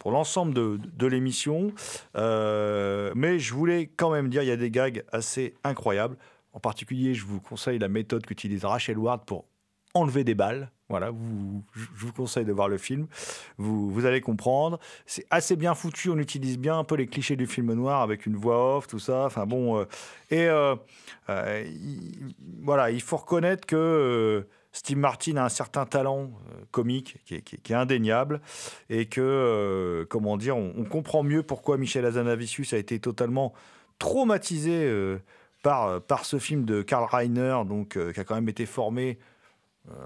[0.00, 1.72] pour l'ensemble de, de l'émission.
[2.16, 6.16] Euh, mais je voulais quand même dire, il y a des gags assez incroyables.
[6.52, 9.44] En particulier, je vous conseille la méthode qu'utilise Rachel Ward pour
[9.94, 10.70] enlever des balles.
[10.88, 11.12] Voilà,
[11.72, 13.06] je vous conseille de voir le film.
[13.58, 14.80] Vous, vous allez comprendre.
[15.06, 16.10] C'est assez bien foutu.
[16.10, 18.98] On utilise bien un peu les clichés du film noir avec une voix off, tout
[18.98, 19.24] ça.
[19.24, 19.78] Enfin bon.
[19.78, 19.84] euh,
[20.32, 20.74] et euh,
[21.28, 26.32] euh, il- voilà, il faut reconnaître que Steve Martin a un certain talent
[26.72, 28.40] comique qui est, indéniable
[28.88, 33.52] et que, comment dire, on, on comprend mieux pourquoi Michel Hazanavicius a été totalement
[34.00, 34.92] traumatisé
[35.62, 39.18] par, par ce film de Karl Reiner, donc, qui a quand même été formé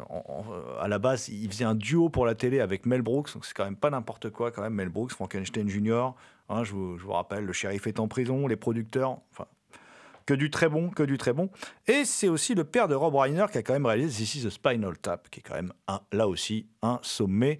[0.08, 3.32] en- euh, à la base, il faisait un duo pour la télé avec Mel Brooks,
[3.34, 4.74] donc c'est quand même pas n'importe quoi, quand même.
[4.74, 6.10] Mel Brooks, Frankenstein Jr.,
[6.48, 9.46] hein, je, vous, rappelle, le shérif est en prison, les producteurs, enfin,
[10.26, 11.50] que du très bon, que du très bon.
[11.87, 14.46] Et c'est aussi le père de Rob Reiner qui a quand même réalisé This is
[14.46, 15.72] a Spinal Tap, qui est quand même,
[16.12, 17.58] là aussi, un sommet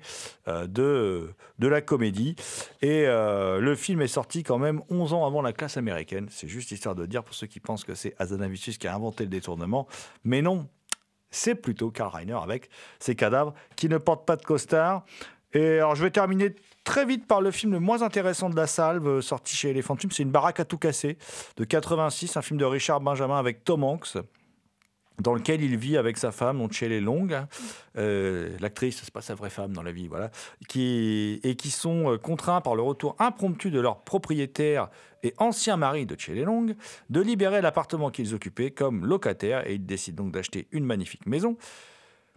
[0.48, 2.37] euh, de, de la comédie.
[2.81, 6.29] Et euh, le film est sorti quand même 11 ans avant la classe américaine.
[6.31, 9.24] C'est juste histoire de dire pour ceux qui pensent que c'est Hazanavicius qui a inventé
[9.24, 9.87] le détournement.
[10.24, 10.66] Mais non,
[11.35, 15.05] c'est plutôt Karl Reiner avec ses cadavres qui ne portent pas de costard.
[15.53, 18.66] Et alors, je vais terminer très vite par le film le moins intéressant de la
[18.66, 19.97] salve, euh, sorti chez Elephant.
[20.11, 21.16] C'est Une baraque à tout casser
[21.57, 24.16] de 86, un film de Richard Benjamin avec Tom Hanks.
[25.20, 27.48] Dans lequel il vit avec sa femme, donc Shelley Long, hein.
[27.96, 30.31] euh, l'actrice, c'est pas sa vraie femme dans la vie, voilà,
[30.74, 34.88] et qui sont euh, contraints par le retour impromptu de leur propriétaire
[35.22, 36.66] et ancien mari de Shelley Long
[37.11, 41.57] de libérer l'appartement qu'ils occupaient comme locataire et ils décident donc d'acheter une magnifique maison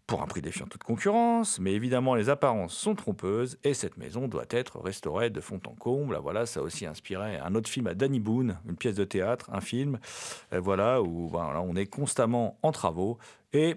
[0.08, 4.30] pour un prix défiant toute concurrence, mais évidemment les apparences sont trompeuses et cette maison
[4.30, 6.17] doit être restaurée de fond en comble.
[6.24, 9.50] Voilà, ça a aussi inspiré un autre film à Danny Boone, une pièce de théâtre,
[9.52, 10.00] un film,
[10.54, 13.17] euh, voilà où on est constamment en travaux
[13.52, 13.76] et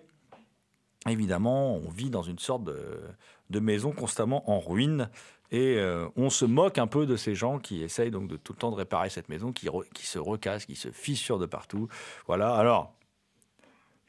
[1.09, 5.11] évidemment on vit dans une sorte de, maison constamment en ruine.
[5.53, 8.53] Et euh, on se moque un peu de ces gens qui essayent donc de tout
[8.53, 11.89] le temps de réparer cette maison, qui, qui se recassent, qui se fissurent de partout.
[12.29, 12.55] Voilà.
[12.55, 12.95] Alors,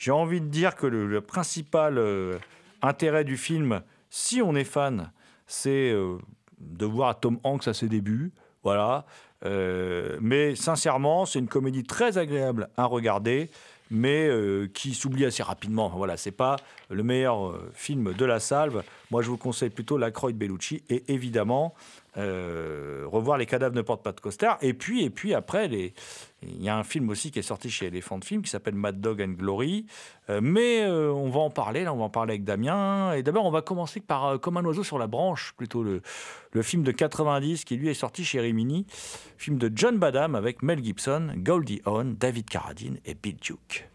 [0.01, 2.39] j'ai envie de dire que le, principal euh,
[2.81, 5.11] intérêt du film, si on est fan,
[5.45, 6.17] c'est euh,
[6.59, 8.31] de voir Tom Hanks à ses débuts.
[8.63, 9.05] Voilà.
[9.45, 13.51] Euh, mais sincèrement, c'est une comédie très agréable à regarder,
[13.91, 14.27] mais
[14.73, 15.89] qui s'oublie assez rapidement.
[15.89, 16.55] Voilà, c'est pas
[16.89, 18.83] le meilleur film de la salve.
[19.11, 21.75] Moi, je vous conseille plutôt La Croix de Bellucci et évidemment
[22.15, 24.57] revoir Les cadavres ne portent pas de costard.
[24.61, 25.93] Et puis, et puis après, les...
[26.43, 28.99] il y a un film aussi qui est sorti chez Elephant Film qui s'appelle Mad
[28.99, 29.85] Dog and Glory.
[30.29, 33.13] Euh, mais euh, on va en parler, là, on va en parler avec Damien.
[33.13, 36.01] Et d'abord, on va commencer par euh, Comme un oiseau sur la branche, plutôt le,
[36.51, 38.85] le film de 90 qui lui est sorti chez Rimini.
[39.37, 43.87] Film de John Badham avec Mel Gibson, Goldie Hawn, David Carradine et Bill Duke.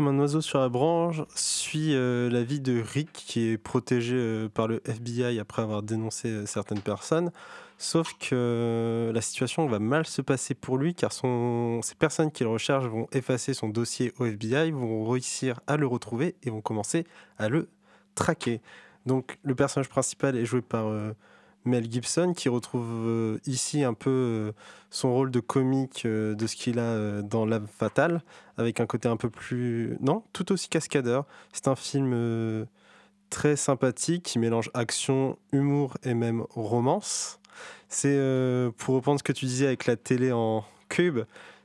[0.00, 4.16] Comme un oiseau sur la branche suit euh, la vie de Rick qui est protégé
[4.16, 7.30] euh, par le FBI après avoir dénoncé euh, certaines personnes.
[7.76, 12.46] Sauf que euh, la situation va mal se passer pour lui car ces personnes qu'il
[12.46, 17.04] recherche vont effacer son dossier au FBI, vont réussir à le retrouver et vont commencer
[17.36, 17.68] à le
[18.14, 18.62] traquer.
[19.04, 20.86] Donc le personnage principal est joué par
[21.64, 24.52] Mel Gibson qui retrouve euh, ici un peu euh,
[24.90, 28.22] son rôle de comique euh, de ce qu'il a dans L'âme fatale
[28.56, 31.26] avec un côté un peu plus non tout aussi cascadeur.
[31.52, 32.66] C'est un film
[33.28, 37.38] très sympathique qui mélange action humour et même romance.
[37.88, 38.18] C'est
[38.78, 41.20] pour reprendre ce que tu disais avec la télé en cube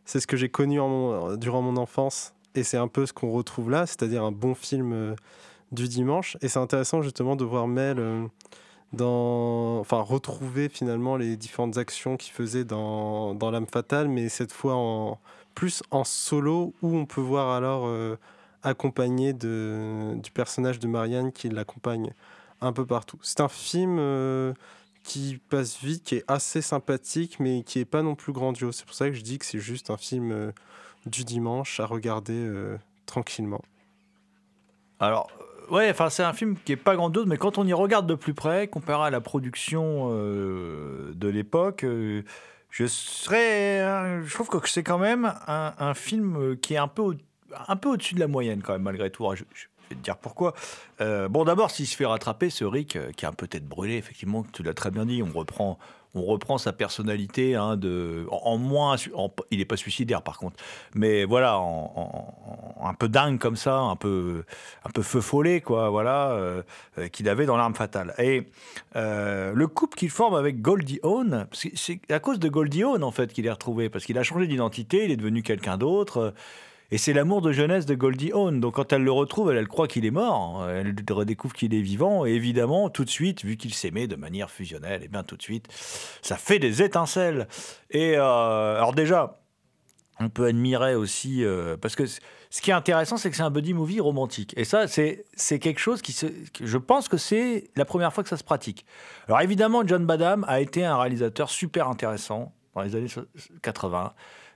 [0.05, 3.13] c'est ce que j'ai connu en mon- durant mon enfance et c'est un peu ce
[3.13, 5.15] qu'on retrouve là c'est-à-dire un bon film
[5.71, 6.37] du dimanche.
[6.41, 7.99] Et c'est intéressant justement de voir Mel
[8.93, 14.51] dans, enfin, retrouver finalement les différentes actions qu'il faisait dans, dans l'âme fatale, mais cette
[14.51, 15.19] fois en
[15.53, 18.17] plus en solo, où on peut voir alors euh,
[18.63, 22.13] accompagné de, du personnage de Marianne qui l'accompagne
[22.61, 23.17] un peu partout.
[23.21, 24.53] C'est un film euh,
[25.03, 28.75] qui passe vite, qui est assez sympathique, mais qui est pas non plus grandiose.
[28.75, 30.51] C'est pour ça que je dis que c'est juste un film euh,
[31.05, 32.49] du dimanche à regarder
[33.05, 33.61] tranquillement.
[34.99, 35.29] Alors,
[35.70, 38.16] ouais, enfin c'est un film qui est pas grandiose, mais quand on y regarde de
[38.16, 42.24] plus près, comparé à la production euh, de l'époque, euh,
[42.70, 43.80] je serais,
[44.24, 47.13] je trouve que c'est quand même un, film qui est un peu, au,
[47.68, 49.26] un peu au-dessus de la moyenne quand même malgré tout.
[49.34, 49.43] Je,
[49.89, 50.53] vais te dire pourquoi.
[50.99, 53.95] Euh, bon, d'abord, s'il se fait rattraper, ce Rick, qui a un peu tête brûlée,
[53.95, 55.78] effectivement, tu l'as très bien dit, on reprend
[56.16, 57.80] on reprend sa personnalité hein,
[58.32, 58.95] en, moins.
[59.51, 60.55] il n'est pas suicidaire par contre,
[60.93, 61.59] mais voilà,
[62.82, 64.43] un peu dingue comme ça, un peu,
[64.86, 66.63] un peu feu follet, quoi, voilà, euh,
[66.97, 68.13] euh, qu'il avait dans l'arme fatale.
[68.18, 68.47] Et
[68.95, 73.11] euh, le couple qu'il forme avec Goldie Hawn, c'est à cause de Goldie Hawn en
[73.11, 76.34] fait qu'il est retrouvé, parce qu'il a changé d'identité, il est devenu quelqu'un d'autre.
[76.91, 78.59] Et c'est l'amour de jeunesse de Goldie Hawn.
[78.59, 80.67] Donc quand elle le retrouve, elle, croit qu'il est mort.
[80.69, 82.25] Elle redécouvre qu'il est vivant.
[82.25, 85.38] Et évidemment, tout de suite, vu qu'il s'aimait de manière fusionnelle, et eh bien tout
[85.38, 85.67] de suite,
[86.21, 87.47] ça fait des étincelles.
[87.89, 89.39] Et euh, alors déjà,
[90.19, 93.51] on peut admirer aussi, euh, parce que ce qui est intéressant, c'est que c'est un
[93.51, 94.53] buddy movie romantique.
[94.55, 95.25] Et ça, c'est,
[95.59, 96.15] quelque chose qui
[96.61, 98.86] je pense que c'est la première fois que ça se pratique.
[99.27, 103.09] Alors évidemment, John Badham a été un réalisateur super intéressant dans les années
[103.61, 104.13] 80.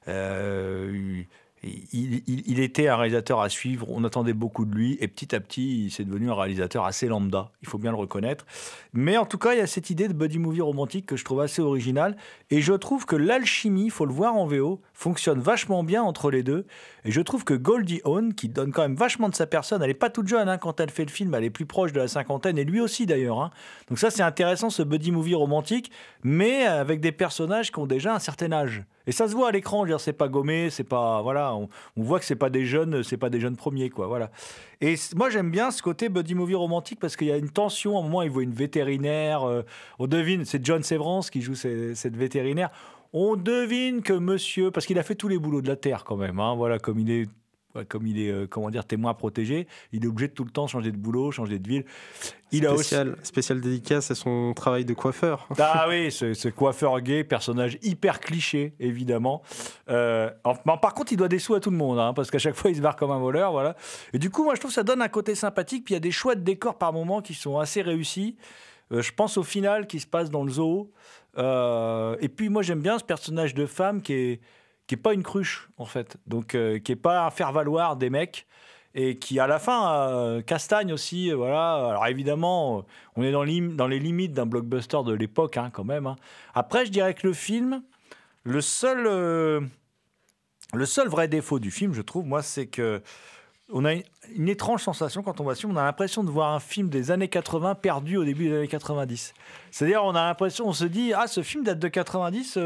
[0.07, 1.23] Euh,
[1.63, 5.85] il, était un réalisateur à suivre, on attendait beaucoup de lui, et petit à petit,
[5.85, 8.45] il s'est devenu un réalisateur assez lambda, il faut bien le reconnaître.
[8.93, 11.25] Mais en tout cas, il y a cette idée de buddy movie romantique que je
[11.25, 12.15] trouve assez originale,
[12.49, 16.31] et je trouve que l'alchimie, il faut le voir en VO, fonctionne vachement bien entre
[16.31, 16.65] les deux,
[17.03, 19.89] et je trouve que Goldie Hawn, qui donne quand même vachement de sa personne, elle
[19.89, 21.99] n'est pas toute jeune hein, quand elle fait le film, elle est plus proche de
[21.99, 23.41] la cinquantaine, et lui aussi d'ailleurs.
[23.41, 23.51] Hein.
[23.89, 25.91] Donc ça, c'est intéressant, ce buddy movie romantique,
[26.23, 28.83] mais avec des personnages qui ont déjà un certain âge.
[29.07, 32.25] Et ça se voit à l'écran, c'est pas gommé, c'est pas voilà, on, voit que
[32.25, 34.31] c'est pas des jeunes, c'est pas des jeunes premiers quoi, voilà.
[34.81, 37.97] Et moi j'aime bien ce côté buddy movie romantique parce qu'il y a une tension.
[37.97, 39.63] À un moment, il voit une vétérinaire, euh,
[39.99, 42.69] on devine, c'est John Severance qui joue cette vétérinaire.
[43.11, 46.17] On devine que monsieur, parce qu'il a fait tous les boulots de la terre quand
[46.17, 47.27] même, hein, voilà, comme il est
[47.87, 50.67] comme il est, euh, comment dire, témoin protégé, il est obligé de tout le temps
[50.67, 51.85] changer de boulot, changer de ville.
[52.51, 53.25] Il spécial, a aussi...
[53.25, 55.47] spécial dédicace à son travail de coiffeur.
[55.59, 59.43] Ah oui, ce, coiffeur gay, personnage hyper cliché, évidemment.
[59.89, 60.31] Euh,
[60.81, 62.71] par contre, il doit des sous à tout le monde, hein, parce qu'à chaque fois,
[62.71, 63.75] il se barre comme un voleur, voilà.
[64.13, 65.85] Et du coup, moi, je trouve que ça donne un côté sympathique.
[65.85, 68.35] Puis il y a des choix de décors par moments qui sont assez réussis.
[68.91, 70.91] Euh, je pense au final qui se passe dans le zoo.
[71.37, 74.41] et puis, moi, j'aime bien ce personnage de femme qui est
[74.89, 77.95] qui est pas une cruche en fait, donc euh, qui est pas un faire valoir
[77.95, 78.47] des mecs
[78.95, 81.89] et qui à la fin euh, castagne aussi, euh, voilà.
[81.89, 82.85] Alors évidemment,
[83.15, 86.07] on est dans, dans les limites d'un blockbuster de l'époque hein, quand même.
[86.07, 86.15] Hein.
[86.55, 87.83] Après, je dirais que le film,
[88.43, 89.03] le seul,
[90.73, 93.03] le seul vrai défaut du film, je trouve, moi, c'est que
[93.71, 95.73] on a une, étrange sensation quand on voit ce film.
[95.73, 98.67] On a l'impression de voir un film des années 80 perdu au début des années
[98.67, 99.35] 90.
[99.69, 102.57] C'est-à-dire, on a l'impression, on se dit, ah, ce film date de 90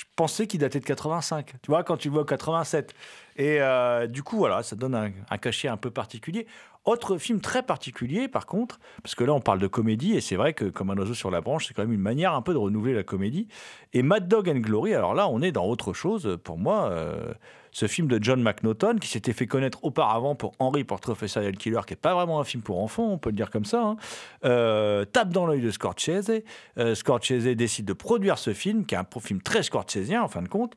[0.00, 1.52] je pensais qu'il datait de 85.
[1.60, 2.94] Tu vois, quand tu vois 87.
[3.36, 6.46] Et euh, du coup, voilà, ça donne un, cachet un peu particulier.
[6.86, 10.36] Autre film très particulier, par contre, parce que là, on parle de comédie, et c'est
[10.36, 12.52] vrai que Comme un oiseau sur la branche, c'est quand même une manière un peu
[12.52, 13.48] de renouveler la comédie.
[13.92, 16.38] Et Mad Dog and Glory, alors là, on est dans autre chose.
[16.42, 17.34] Pour moi, euh,
[17.72, 21.56] ce film de John McNaughton, qui s'était fait connaître auparavant pour Henry Portrait of Serial
[21.56, 23.82] Killer, qui n'est pas vraiment un film pour enfants, on peut le dire comme ça,
[23.82, 23.96] hein,
[24.44, 26.42] euh, tape dans l'œil de Scorsese.
[26.78, 30.42] Euh, Scorsese décide de produire ce film, qui est un film très scorsesien en fin
[30.42, 30.74] de compte,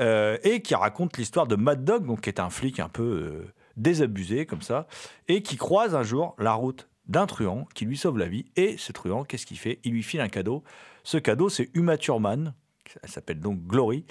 [0.00, 3.44] euh, et qui raconte l'histoire de Mad Dog, qui est un flic un peu
[3.76, 4.86] désabusé comme ça,
[5.28, 8.46] et qui croise un jour la route d'un truand qui lui sauve la vie.
[8.56, 9.80] Et ce truand, qu'est-ce qu'il fait?
[9.84, 10.62] Il lui file un cadeau.
[11.02, 12.54] Ce cadeau, c'est Uma Thurman.
[13.02, 14.04] Elle s'appelle donc Glory.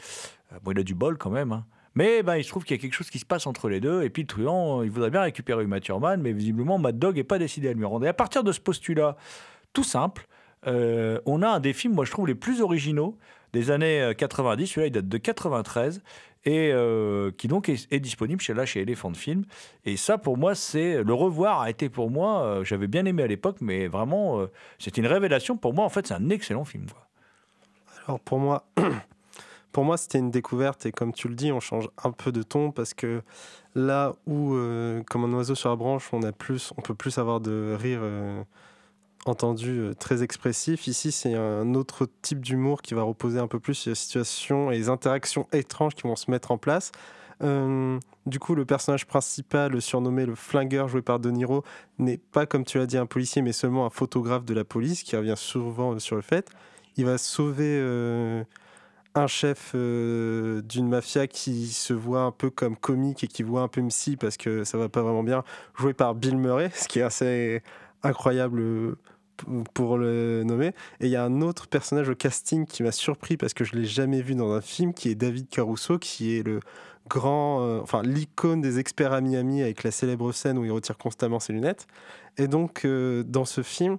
[0.63, 1.51] Bon, il a du bol quand même.
[1.51, 1.65] Hein.
[1.95, 3.79] Mais ben, il se trouve qu'il y a quelque chose qui se passe entre les
[3.79, 4.03] deux.
[4.03, 7.23] Et puis le truand, il voudrait bien récupérer Uma Thurman, mais visiblement, Mad Dog n'est
[7.23, 8.05] pas décidé à lui rendre.
[8.05, 9.15] Et à partir de ce postulat
[9.73, 10.27] tout simple,
[10.67, 13.17] euh, on a un des films, moi je trouve, les plus originaux
[13.53, 14.63] des années 90.
[14.63, 16.01] Euh, Celui-là, il date de 93
[16.45, 19.45] et euh, qui donc est, disponible chez là chez Elephant Film.
[19.85, 22.59] Et ça, pour moi, c'est le revoir a été pour moi.
[22.63, 24.45] J'avais bien aimé à l'époque, mais vraiment,
[24.77, 25.55] c'était une révélation.
[25.55, 26.87] Pour moi, en fait, c'est un excellent film.
[28.07, 28.65] Alors pour moi,
[29.71, 32.43] pour moi, c'était une découverte et comme tu le dis, on change un peu de
[32.43, 33.21] ton parce que
[33.75, 37.17] là où, euh, comme un oiseau sur la branche, on a plus, on peut plus
[37.17, 38.43] avoir de rire euh,
[39.25, 40.87] entendu euh, très expressif.
[40.87, 44.71] Ici, c'est un autre type d'humour qui va reposer un peu plus sur les situations
[44.71, 46.91] et les interactions étranges qui vont se mettre en place.
[47.41, 51.63] Euh, du coup, le personnage principal, surnommé le flingueur, joué par De Niro,
[51.99, 55.03] n'est pas, comme tu l'as dit, un policier, mais seulement un photographe de la police,
[55.03, 56.49] qui revient souvent sur le fait.
[56.95, 58.43] Il va sauver euh,
[59.15, 63.61] un chef euh, d'une mafia qui se voit un peu comme comique et qui voit
[63.61, 65.43] un peu MC parce que ça va pas vraiment bien,
[65.77, 67.61] joué par Bill Murray, ce qui est assez
[68.03, 68.97] incroyable euh,
[69.73, 70.67] pour le nommer.
[70.99, 73.75] Et il y a un autre personnage au casting qui m'a surpris parce que je
[73.75, 76.59] l'ai jamais vu dans un film, qui est David Caruso, qui est le
[77.09, 80.97] grand, euh, enfin l'icône des experts à Miami avec la célèbre scène où il retire
[80.97, 81.87] constamment ses lunettes.
[82.37, 83.97] Et donc euh, dans ce film,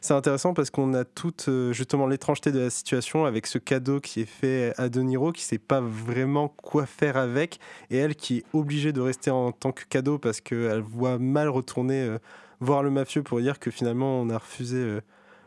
[0.00, 4.00] c'est intéressant parce qu'on a toute euh, justement l'étrangeté de la situation avec ce cadeau
[4.00, 7.60] qui est fait à De Niro qui sait pas vraiment quoi faire avec
[7.90, 11.48] et elle qui est obligée de rester en tant que cadeau parce qu'elle voit mal
[11.48, 12.16] retourner
[12.60, 15.00] voir le mafieux pour dire que finalement on a refusé euh,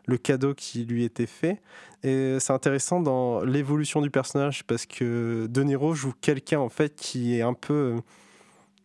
[0.05, 1.61] le cadeau qui lui était fait.
[2.03, 6.95] Et c'est intéressant dans l'évolution du personnage parce que De Niro joue quelqu'un en fait
[6.95, 7.99] qui est un peu, euh,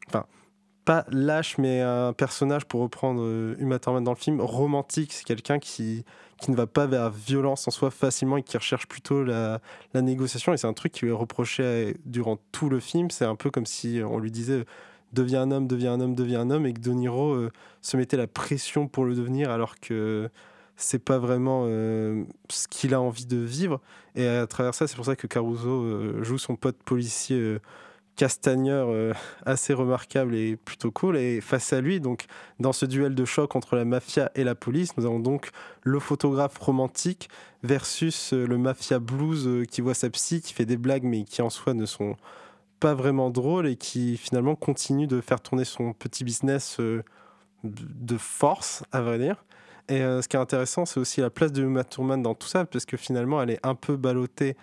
[0.08, 0.26] enfin
[0.84, 5.12] pas lâche mais un personnage pour reprendre euh, Uma Thurman dans le film romantique.
[5.12, 6.04] C'est quelqu'un qui
[6.40, 9.60] qui ne va pas vers la violence en soi facilement et qui recherche plutôt la,
[9.94, 10.52] la négociation.
[10.52, 13.10] Et c'est un truc qui lui est reproché durant tout le film.
[13.10, 14.64] C'est un peu comme si on lui disait
[15.14, 17.50] deviens un homme, deviens un homme, deviens un homme, et que De Niro euh,
[17.80, 20.28] se mettait la pression pour le devenir alors que
[20.76, 23.80] c'est pas vraiment euh, ce qu'il a envie de vivre.
[24.16, 27.58] Et à travers ça, c'est pour ça que Caruso euh, joue son pote policier
[28.16, 31.16] castagneur assez remarquable et plutôt cool.
[31.16, 32.26] Et face à lui, donc
[32.60, 35.50] dans ce duel de choc entre la mafia et la police, nous avons donc
[35.82, 37.28] le photographe romantique
[37.64, 41.50] versus le mafia blues qui voit sa psy, qui fait des blagues mais qui en
[41.50, 42.16] soi ne sont
[42.80, 47.02] pas vraiment drôles et qui finalement continue de faire tourner son petit business euh,
[47.64, 49.44] de force, à vrai dire.
[49.88, 52.48] Et euh, ce qui est intéressant, c'est aussi la place de Uma Thurman dans tout
[52.48, 54.56] ça, parce que finalement, elle est un peu ballottée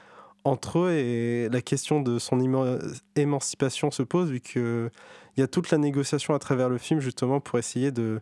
[0.44, 2.80] entre eux et la question de son éma-
[3.16, 4.90] émancipation se pose, vu qu'il
[5.38, 8.20] y a toute la négociation à travers le film, justement, pour essayer de,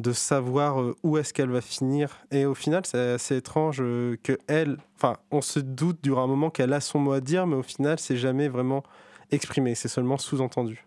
[0.00, 2.18] de savoir euh, où est-ce qu'elle va finir.
[2.32, 6.50] Et au final, c'est assez étrange que elle, enfin, on se doute durant un moment
[6.50, 8.82] qu'elle a son mot à dire, mais au final, c'est jamais vraiment
[9.32, 10.84] exprimé, c'est seulement sous-entendu.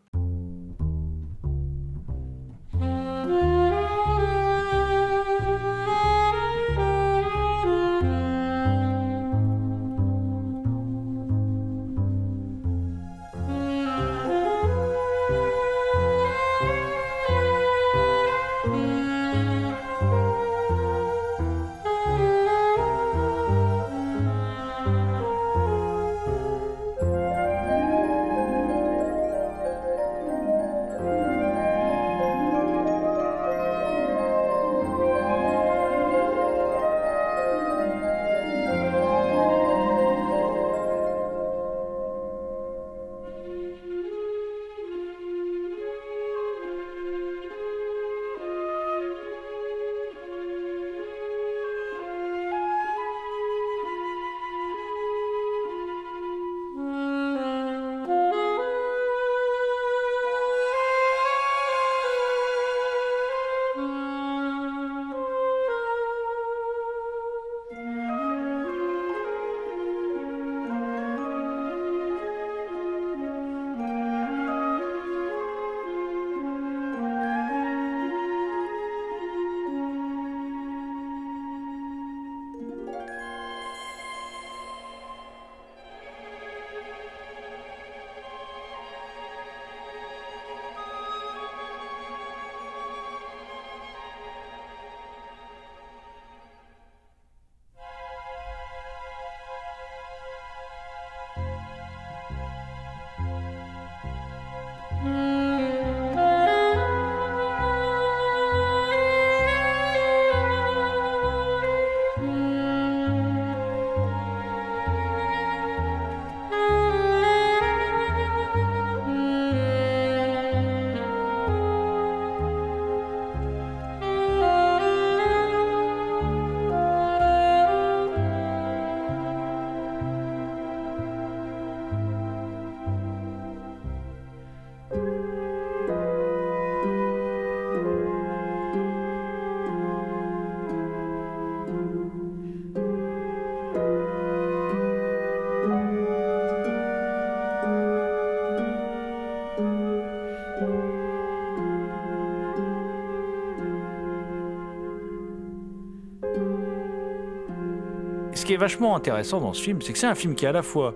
[158.58, 160.94] Vachement intéressant dans ce film, c'est que c'est un film qui à la fois.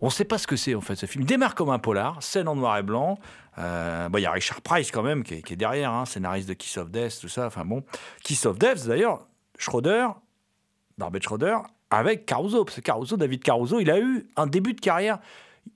[0.00, 1.22] On ne sait pas ce que c'est en fait ce film.
[1.22, 3.18] Il démarre comme un polar, scène en noir et blanc.
[3.58, 6.54] Euh, bah, Il y a Richard Price quand même qui est, derrière, hein, scénariste de
[6.54, 7.46] Kiss of Death, tout ça.
[7.46, 7.84] Enfin bon,
[8.22, 9.26] Kiss of Death d'ailleurs,
[9.58, 10.08] Schroeder,
[10.98, 11.58] Barbet Schroeder,
[11.90, 12.64] avec Caruso.
[12.64, 15.20] Parce que Caruso, David Caruso, il a eu un début de carrière.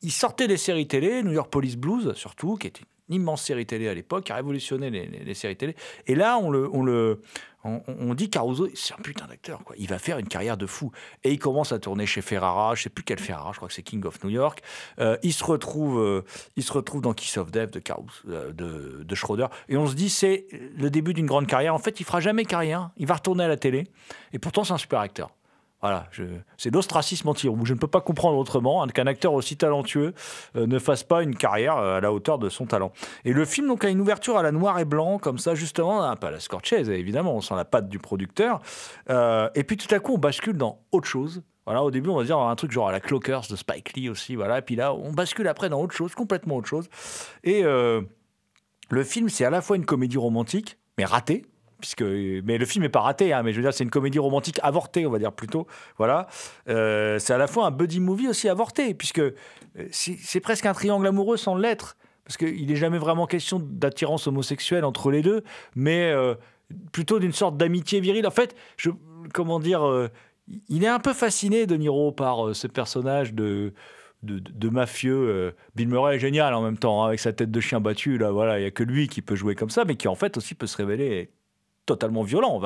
[0.03, 3.89] Il sortait des séries télé, New York Police Blues surtout, qui était immense série télé
[3.89, 5.75] à l'époque, qui a révolutionné les, séries télé.
[6.07, 7.21] Et là, on le, on le,
[7.65, 9.75] on, dit Caruso, c'est un putain d'acteur, quoi.
[9.79, 10.93] Il va faire une carrière de fou.
[11.25, 13.75] Et il commence à tourner chez Ferrara, je sais plus quel Ferrara, je crois que
[13.75, 14.63] c'est King of New York.
[15.01, 16.23] Euh, il se retrouve, euh,
[16.57, 19.47] il se retrouve dans Kiss of Death de Caruso, euh, de Schroeder.
[19.69, 20.47] Et on se dit, c'est
[20.77, 21.75] le début d'une grande carrière.
[21.75, 22.91] En fait, il fera jamais carrière.
[22.97, 23.85] Il va retourner à la télé.
[24.33, 25.31] Et pourtant, c'est un super acteur.
[25.81, 26.09] Voilà,
[26.57, 27.69] c'est l'ostracisme anti-rouge.
[27.69, 30.13] Je ne peux pas comprendre autrement hein, qu'un acteur aussi talentueux
[30.57, 32.91] euh, ne fasse pas une carrière euh, à la hauteur de son talent.
[33.25, 36.17] Et le film donc a une ouverture à la noir et blanc, comme ça, justement,
[36.17, 38.61] peu à la Scorsese, évidemment, on sent la patte du producteur.
[39.09, 41.43] Euh, et puis tout à coup, on bascule dans autre chose.
[41.65, 44.09] Voilà, au début, on va dire un truc genre à la Clockers de Spike Lee
[44.09, 44.59] aussi, voilà.
[44.59, 46.89] Et puis là, on bascule après dans autre chose, complètement autre chose.
[47.45, 51.45] Et le film, c'est à la fois une comédie romantique, mais ratée.
[51.81, 54.19] Puisque, mais le film n'est pas raté, hein, mais je veux dire, c'est une comédie
[54.19, 55.69] romantique avortée, on va dire plutôt.
[55.97, 56.27] Voilà.
[56.69, 59.35] Euh, c'est à la fois un buddy movie aussi avorté, puisque euh,
[59.93, 61.97] c'est presque un triangle amoureux sans l'être.
[62.25, 65.45] Parce qu'il n'est jamais vraiment question d'attirance homosexuelle entre les deux,
[65.77, 66.35] mais euh,
[66.93, 68.27] plutôt d'une sorte d'amitié virile.
[68.27, 68.91] En fait, je,
[69.33, 70.11] comment dire,
[70.69, 73.73] il est un peu fasciné, De Niro, par ce personnage de,
[74.23, 75.55] de, mafieux.
[75.75, 78.19] Bill Murray est génial en même temps, hein, avec sa tête de chien battu.
[78.19, 80.15] Là, voilà, il n'y a que lui qui peut jouer comme ça, mais qui en
[80.15, 81.31] fait aussi peut se révéler
[81.89, 82.61] totalement violent.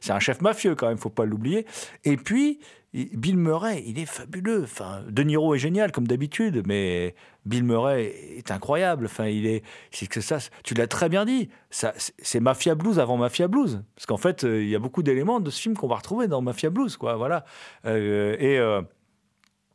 [0.00, 1.66] C'est un chef mafieux quand même, faut pas l'oublier.
[2.04, 2.60] Et puis,
[2.92, 4.62] il- Bill Murray, il est fabuleux.
[4.64, 7.14] Enfin, De Niro est génial comme d'habitude, mais
[7.44, 9.06] Bill Murray est incroyable.
[9.06, 11.48] Enfin, il est, c'est que ça, tu l'as très bien dit.
[11.70, 15.02] Ça, c'est- Mafia Blues avant Mafia Blues, parce qu'en fait, euh, il y a beaucoup
[15.02, 17.16] d'éléments de ce film qu'on va retrouver dans Mafia Blues, quoi.
[17.16, 17.44] Voilà.
[17.86, 18.82] Euh, et euh,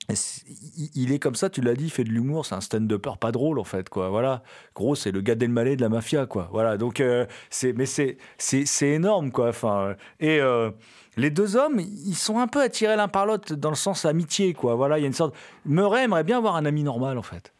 [0.10, 3.32] il- est comme ça, tu l'as dit, il fait de l'humour, c'est un stand-upper pas
[3.32, 4.10] drôle en fait, quoi.
[4.10, 4.44] Voilà,
[4.76, 6.50] gros, c'est le Gad Elmaleh de la mafia, quoi.
[6.52, 9.50] Voilà, donc euh, c'est, mais c'est, c'est, énorme, quoi.
[9.50, 10.72] Enfin, et euh,
[11.18, 14.54] les deux hommes, ils sont un peu attirés l'un par l'autre dans le sens amitié,
[14.54, 14.76] quoi.
[14.76, 15.36] Voilà, il y a une sorte.
[15.66, 17.54] Murray aimerait bien avoir un ami normal, en fait.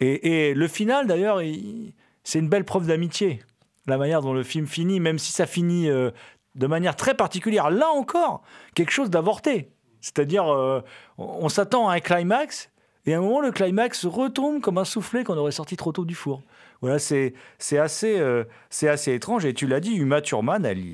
[0.00, 1.92] Et, le final, d'ailleurs, il-
[2.24, 3.40] c'est une belle preuve d'amitié.
[3.86, 6.10] La manière dont le film finit, même si ça finit euh,
[6.56, 8.42] de manière très particulière, là encore,
[8.74, 9.70] quelque chose d'avorté.
[10.02, 10.82] C'est-à-dire, euh,
[11.16, 12.68] on, s'attend à un climax,
[13.06, 16.04] et à un moment, le climax retombe comme un soufflet qu'on aurait sorti trop tôt
[16.04, 16.42] du four.
[16.82, 17.32] Voilà, c'est
[17.78, 18.44] assez, euh,
[18.82, 19.46] assez étrange.
[19.46, 20.84] Et tu l'as dit, Uma Thurman, elle,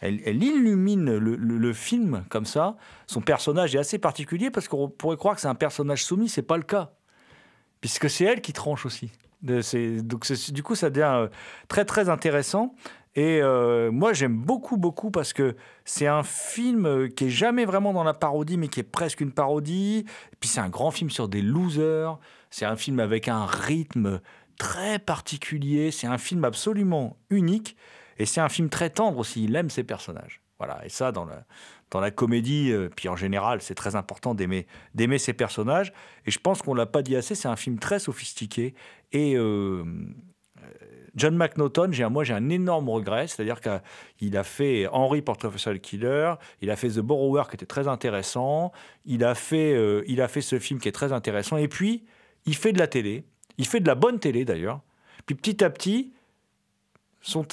[0.00, 2.76] elle, illumine le, le- le film comme ça.
[3.06, 6.42] Son personnage est assez particulier parce qu'on pourrait croire que c'est un personnage soumis, c'est
[6.42, 6.90] pas le cas
[7.80, 9.10] puisque c'est elle qui tranche aussi.
[9.42, 11.28] Donc du coup, ça devient euh,
[11.68, 12.74] très très intéressant.
[13.18, 17.64] Et euh, moi, j'aime beaucoup beaucoup parce que c'est un film euh, qui est jamais
[17.64, 20.04] vraiment dans la parodie, mais qui est presque une parodie.
[20.38, 22.16] Puis c'est un grand film sur des losers.
[22.50, 24.20] C'est un film avec un rythme
[24.56, 25.90] très particulier.
[25.90, 27.76] C'est un film absolument unique.
[28.18, 29.42] Et c'est un film très tendre aussi.
[29.42, 30.40] Il aime ses personnages.
[30.60, 30.86] Voilà.
[30.86, 31.44] Et ça, dans la,
[31.90, 34.68] dans la comédie, euh, puis en général, c'est très important d'aimer,
[35.18, 35.92] ses personnages.
[36.24, 38.76] Et je pense qu'on l'a pas dit assez, c'est un film très sophistiqué.
[39.10, 39.34] Et
[41.18, 45.80] John McNaughton, j'ai moi j'ai un énorme regret, c'est-à-dire qu'il a fait Henry a Serial
[45.80, 48.72] Killer, il a fait The Borrower qui était très intéressant,
[49.04, 52.04] il a fait, euh, il a fait ce film qui est très intéressant, et puis
[52.46, 53.24] il fait de la télé,
[53.58, 54.80] il fait de la bonne télé d'ailleurs,
[55.26, 56.12] puis petit à petit,
[57.20, 57.44] son,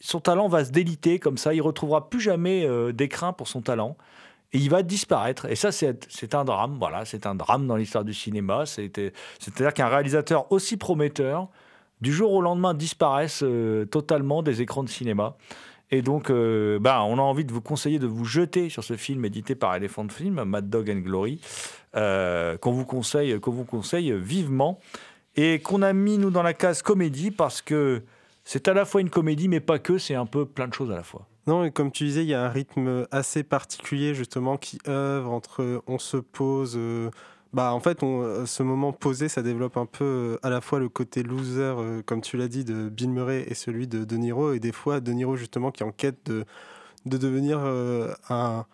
[0.00, 3.60] son talent va se déliter comme ça, il retrouvera plus jamais euh, d'écrin pour son
[3.60, 3.96] talent.
[4.52, 5.46] Et il va disparaître.
[5.46, 6.76] Et ça, c'est un drame.
[6.80, 8.66] Voilà, c'est un drame dans l'histoire du cinéma.
[8.66, 11.48] C'est-à-dire qu'un réalisateur aussi prometteur,
[12.00, 15.36] du jour au lendemain, disparaisse euh, totalement des écrans de cinéma.
[15.90, 18.96] Et donc, euh, bah, on a envie de vous conseiller de vous jeter sur ce
[18.96, 21.40] film édité par Elephant Film, Mad Dog and Glory,
[21.96, 24.78] euh, qu'on vous conseille, vous conseille vivement,
[25.34, 28.02] et qu'on a mis nous dans la case comédie parce que
[28.44, 29.98] c'est à la fois une comédie, mais pas que.
[29.98, 31.26] C'est un peu plein de choses à la fois.
[31.46, 35.32] Non, et comme tu disais, il y a un rythme assez particulier justement qui œuvre
[35.32, 36.74] entre on se pose.
[36.76, 37.10] euh,
[37.52, 40.78] bah, en fait, euh, ce moment posé, ça développe un peu euh, à la fois
[40.78, 44.16] le côté loser, euh, comme tu l'as dit, de Bill Murray et celui de De
[44.16, 46.44] Niro, et des fois De Niro justement qui est en quête de,
[47.06, 47.58] de devenir
[48.28, 48.66] un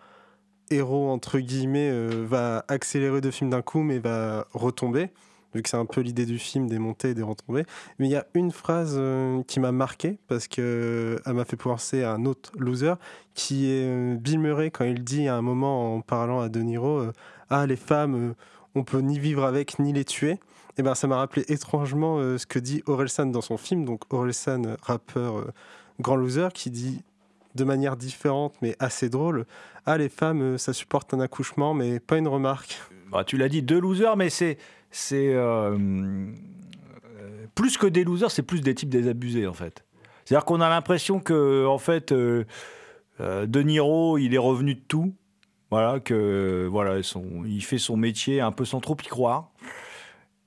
[0.70, 1.90] héros entre guillemets,
[2.24, 5.10] va accélérer de film d'un coup, mais va retomber.
[5.54, 7.64] Vu que c'est un peu l'idée du film, des montées et des retombées.
[7.98, 9.00] Mais il y a une phrase
[9.46, 12.94] qui m'a marqué parce que elle m'a fait penser à un autre loser
[13.34, 17.04] qui est Bill Murray quand il dit à un moment en parlant à De Niro
[17.48, 18.34] Ah, les femmes,
[18.76, 20.38] on peut ni vivre avec ni les tuer.
[20.78, 23.84] Et ben ça m'a rappelé étrangement euh, ce que dit Orelsan dans son film.
[23.84, 25.52] Donc Orelsan, rappeur euh,
[25.98, 27.02] grand loser, qui dit
[27.54, 29.46] de manière différente mais assez drôle
[29.86, 32.78] Ah, les femmes, euh, ça supporte un accouchement, mais pas une remarque.
[33.10, 34.58] bah, tu l'as dit, deux losers, mais c'est.
[34.90, 35.34] c'est
[37.54, 39.82] plus que des losers, c'est plus des types désabusés, en fait.
[40.24, 45.14] C'est-à-dire qu'on a l'impression que, en fait, De Niro, il est revenu de tout.
[45.78, 49.50] Voilà, que voilà, son, il fait son métier un peu sans trop y croire.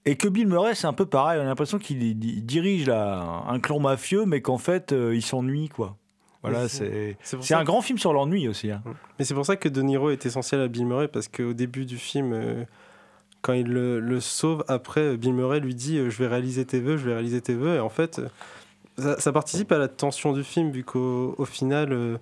[0.06, 1.40] Et que Bill Murray, c'est un peu pareil.
[1.40, 5.22] On a l'impression qu'il il dirige là, un clan mafieux, mais qu'en fait, euh, il
[5.22, 5.98] s'ennuie, quoi.
[6.42, 7.16] Voilà, c'est
[7.52, 8.72] un grand film sur l'ennui aussi.
[8.72, 8.82] hein.
[9.20, 11.86] Mais c'est pour ça que De Niro est essentiel à Bill Murray parce qu'au début
[11.86, 12.64] du film, euh,
[13.44, 16.80] quand il le, le sauve, après euh, Bill Murray lui dit Je vais réaliser tes
[16.80, 17.76] vœux, je vais réaliser tes vœux.
[17.76, 18.20] Et en fait,
[18.98, 22.18] ça, ça participe à la tension du film vu qu'au au final, euh,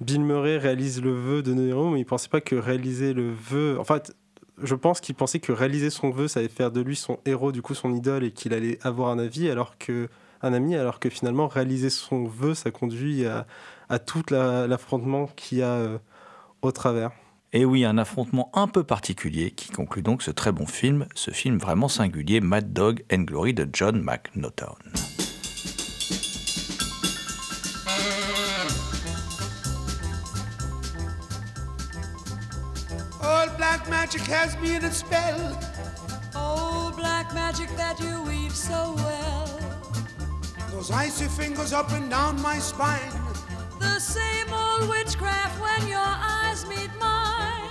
[0.00, 3.78] Bill Murray réalise le vœu de Niro, mais il pensait pas que réaliser le vœu.
[3.78, 4.14] En fait,
[4.62, 7.52] je pense qu'il pensait que réaliser son vœu, ça allait faire de lui son héros,
[7.52, 10.08] du coup son idole, et qu'il allait avoir un avis, alors que
[10.42, 13.46] un ami, alors que finalement réaliser son vœu, ça conduit à,
[13.90, 15.98] à tout la- l'affrontement qu'il y a euh,
[16.62, 17.10] au travers.
[17.52, 21.30] Et oui, un affrontement un peu particulier qui conclut donc ce très bon film, ce
[21.30, 24.76] film vraiment singulier, Mad Dog and Glory de John McNaughton.
[34.10, 35.56] Magic has me in its spell.
[36.34, 39.60] Oh, black magic that you weave so well.
[40.72, 43.12] Those icy fingers up and down my spine.
[43.78, 47.70] The same old witchcraft when your eyes meet mine.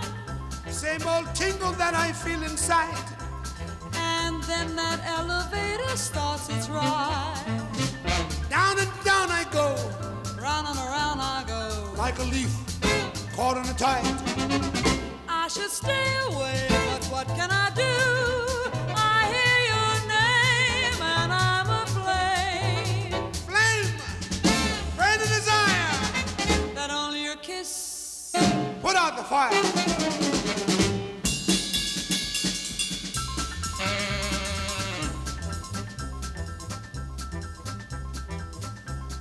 [0.69, 3.03] Same old tingle that I feel inside.
[3.95, 7.43] And then that elevator starts its ride.
[8.49, 9.75] Down and down I go,
[10.41, 11.93] Round and around I go.
[11.97, 12.55] like a leaf
[13.35, 14.88] caught in a tide.
[15.49, 17.81] Should stay away, but what can I do?
[18.95, 23.33] I hear your name and I'm aflame.
[23.47, 23.95] Flame,
[24.95, 25.93] burn and desire,
[26.75, 28.31] That only your kiss
[28.83, 29.49] put out the fire.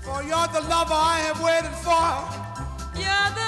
[0.05, 2.12] For you're the lover I have waited for.
[3.01, 3.47] You're the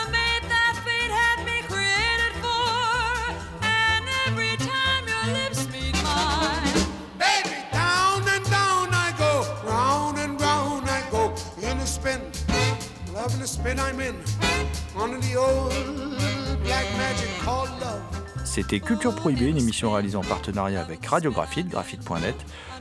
[18.44, 22.34] C'était Culture Prohibée, une émission réalisée en partenariat avec Radiographite, graphite.net.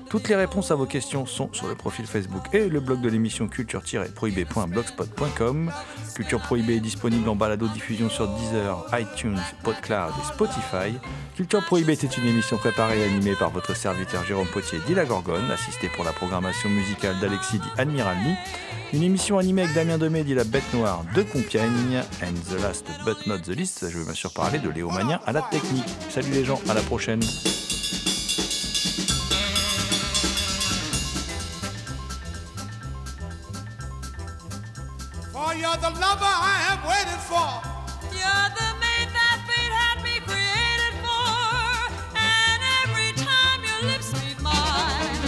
[0.09, 3.09] Toutes les réponses à vos questions sont sur le profil Facebook et le blog de
[3.09, 5.71] l'émission culture-prohibée.blogspot.com.
[6.15, 10.97] Culture Prohibée est disponible en balado-diffusion sur Deezer, iTunes, PodCloud et Spotify.
[11.35, 15.05] Culture Prohibée était une émission préparée et animée par votre serviteur Jérôme Potier dit La
[15.05, 18.33] Gorgone, assisté pour la programmation musicale d'Alexis dit Admiralny.
[18.93, 22.01] Une émission animée avec Damien Demé dit La Bête Noire de Compiègne.
[22.23, 24.89] And the last but not the least, je vais bien sûr parler de Léo
[25.25, 25.85] à la technique.
[26.09, 27.21] Salut les gens, à la prochaine.
[37.29, 37.51] For.
[38.11, 41.29] you're the mate that fate had me created for.
[42.17, 45.21] And every time your lips meet mine,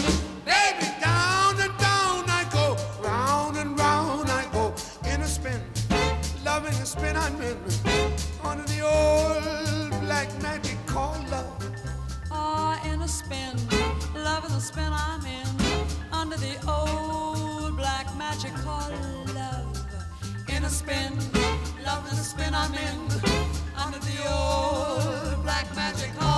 [0.45, 4.73] Baby, down and down I go, round and round I go,
[5.13, 5.61] in a spin,
[6.45, 7.57] loving the spin I'm in,
[8.43, 11.63] under the old black magic called love.
[12.31, 13.55] ah, in a spin,
[14.15, 15.47] loving the spin I'm in,
[16.11, 18.93] under the old black magic called
[19.35, 19.77] love.
[20.49, 21.13] In a spin,
[21.91, 22.99] of the spin I'm in
[23.77, 26.30] under the old black magic.